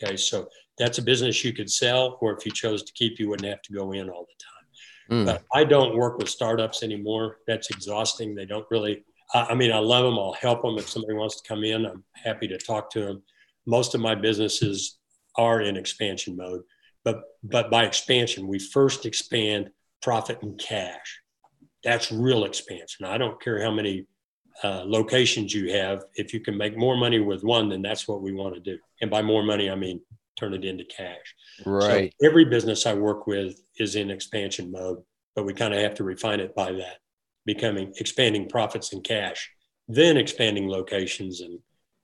Okay, 0.00 0.16
so 0.16 0.48
that's 0.78 0.98
a 0.98 1.02
business 1.02 1.44
you 1.44 1.52
could 1.52 1.70
sell, 1.70 2.18
or 2.20 2.36
if 2.36 2.44
you 2.44 2.52
chose 2.52 2.82
to 2.82 2.92
keep, 2.92 3.18
you 3.18 3.28
wouldn't 3.28 3.48
have 3.48 3.62
to 3.62 3.72
go 3.72 3.92
in 3.92 4.10
all 4.10 4.26
the 4.26 4.44
time. 4.44 4.56
Mm. 5.10 5.26
But 5.26 5.44
I 5.54 5.64
don't 5.64 5.96
work 5.96 6.18
with 6.18 6.28
startups 6.28 6.82
anymore. 6.82 7.38
That's 7.46 7.70
exhausting. 7.70 8.34
They 8.34 8.46
don't 8.46 8.66
really. 8.70 9.04
I, 9.34 9.48
I 9.50 9.54
mean, 9.54 9.72
I 9.72 9.78
love 9.78 10.04
them. 10.04 10.18
I'll 10.18 10.32
help 10.32 10.62
them 10.62 10.78
if 10.78 10.88
somebody 10.88 11.14
wants 11.14 11.40
to 11.40 11.48
come 11.48 11.64
in. 11.64 11.86
I'm 11.86 12.04
happy 12.14 12.48
to 12.48 12.58
talk 12.58 12.90
to 12.90 13.00
them. 13.00 13.22
Most 13.66 13.94
of 13.94 14.00
my 14.00 14.14
businesses 14.14 14.98
are 15.36 15.60
in 15.60 15.76
expansion 15.76 16.36
mode, 16.36 16.62
but 17.04 17.22
but 17.42 17.70
by 17.70 17.84
expansion, 17.84 18.46
we 18.46 18.58
first 18.58 19.06
expand 19.06 19.70
profit 20.02 20.42
and 20.42 20.58
cash. 20.58 21.20
That's 21.84 22.10
real 22.10 22.44
expansion. 22.44 23.06
I 23.06 23.16
don't 23.16 23.40
care 23.40 23.62
how 23.62 23.70
many 23.70 24.06
uh, 24.64 24.82
locations 24.84 25.54
you 25.54 25.72
have. 25.72 26.04
If 26.14 26.34
you 26.34 26.40
can 26.40 26.56
make 26.56 26.76
more 26.76 26.96
money 26.96 27.20
with 27.20 27.44
one, 27.44 27.68
then 27.68 27.82
that's 27.82 28.08
what 28.08 28.22
we 28.22 28.32
want 28.32 28.54
to 28.54 28.60
do. 28.60 28.78
And 29.00 29.10
by 29.10 29.22
more 29.22 29.42
money, 29.42 29.70
I 29.70 29.76
mean 29.76 30.00
turn 30.36 30.54
it 30.54 30.64
into 30.64 30.84
cash. 30.84 31.34
Right. 31.64 32.14
So 32.20 32.26
every 32.26 32.44
business 32.44 32.86
I 32.86 32.94
work 32.94 33.26
with 33.26 33.60
is 33.78 33.96
in 33.96 34.10
expansion 34.10 34.70
mode, 34.70 34.98
but 35.34 35.44
we 35.44 35.54
kind 35.54 35.74
of 35.74 35.80
have 35.80 35.94
to 35.94 36.04
refine 36.04 36.40
it 36.40 36.54
by 36.54 36.72
that, 36.72 36.98
becoming 37.44 37.92
expanding 37.98 38.48
profits 38.48 38.92
and 38.92 39.02
cash, 39.02 39.50
then 39.88 40.16
expanding 40.16 40.68
locations 40.68 41.40
and 41.40 41.58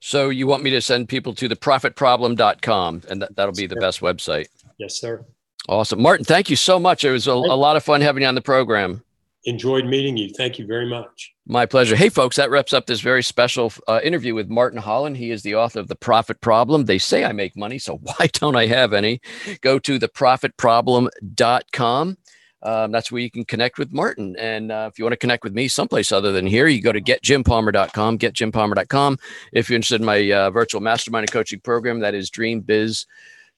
So 0.00 0.30
you 0.30 0.46
want 0.46 0.62
me 0.62 0.70
to 0.70 0.80
send 0.80 1.08
people 1.08 1.34
to 1.34 1.48
theprofitproblem.com 1.48 3.02
and 3.08 3.22
that, 3.22 3.36
that'll 3.36 3.54
be 3.54 3.66
the 3.66 3.76
best 3.76 4.00
website. 4.00 4.46
Yes, 4.78 4.98
sir. 4.98 5.24
Awesome. 5.68 6.00
Martin, 6.00 6.24
thank 6.24 6.50
you 6.50 6.56
so 6.56 6.78
much. 6.78 7.04
It 7.04 7.10
was 7.10 7.26
a, 7.26 7.32
a 7.32 7.32
lot 7.32 7.76
of 7.76 7.84
fun 7.84 8.00
having 8.00 8.22
you 8.22 8.28
on 8.28 8.34
the 8.34 8.42
program 8.42 9.03
enjoyed 9.44 9.86
meeting 9.86 10.16
you. 10.16 10.30
Thank 10.30 10.58
you 10.58 10.66
very 10.66 10.88
much. 10.88 11.32
My 11.46 11.66
pleasure. 11.66 11.96
Hey, 11.96 12.08
folks, 12.08 12.36
that 12.36 12.50
wraps 12.50 12.72
up 12.72 12.86
this 12.86 13.00
very 13.00 13.22
special 13.22 13.72
uh, 13.86 14.00
interview 14.02 14.34
with 14.34 14.48
Martin 14.48 14.80
Holland. 14.80 15.16
He 15.16 15.30
is 15.30 15.42
the 15.42 15.54
author 15.54 15.78
of 15.80 15.88
The 15.88 15.96
Profit 15.96 16.40
Problem. 16.40 16.86
They 16.86 16.98
say 16.98 17.24
I 17.24 17.32
make 17.32 17.56
money, 17.56 17.78
so 17.78 17.96
why 18.02 18.28
don't 18.32 18.56
I 18.56 18.66
have 18.66 18.92
any? 18.92 19.20
Go 19.60 19.78
to 19.80 19.98
theprofitproblem.com. 19.98 22.18
Um, 22.62 22.92
that's 22.92 23.12
where 23.12 23.20
you 23.20 23.30
can 23.30 23.44
connect 23.44 23.78
with 23.78 23.92
Martin. 23.92 24.34
And 24.38 24.72
uh, 24.72 24.88
if 24.90 24.98
you 24.98 25.04
want 25.04 25.12
to 25.12 25.18
connect 25.18 25.44
with 25.44 25.52
me 25.52 25.68
someplace 25.68 26.10
other 26.10 26.32
than 26.32 26.46
here, 26.46 26.66
you 26.66 26.80
go 26.80 26.92
to 26.92 27.00
getjimpalmer.com, 27.00 28.18
getjimpalmer.com. 28.18 29.18
If 29.52 29.68
you're 29.68 29.76
interested 29.76 30.00
in 30.00 30.06
my 30.06 30.32
uh, 30.32 30.50
virtual 30.50 30.80
mastermind 30.80 31.24
and 31.24 31.30
coaching 31.30 31.60
program, 31.60 32.00
that 32.00 32.14
is 32.14 32.30
Dream 32.30 32.62
Biz 32.62 33.04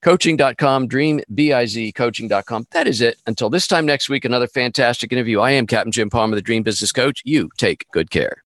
coaching.com, 0.06 0.88
dreambizcoaching.com. 0.88 2.66
That 2.70 2.86
is 2.86 3.00
it. 3.00 3.18
Until 3.26 3.50
this 3.50 3.66
time 3.66 3.84
next 3.84 4.08
week, 4.08 4.24
another 4.24 4.46
fantastic 4.46 5.12
interview. 5.12 5.40
I 5.40 5.50
am 5.50 5.66
Captain 5.66 5.90
Jim 5.90 6.10
Palmer, 6.10 6.36
the 6.36 6.42
Dream 6.42 6.62
Business 6.62 6.92
Coach. 6.92 7.22
You 7.24 7.50
take 7.58 7.86
good 7.90 8.12
care. 8.12 8.45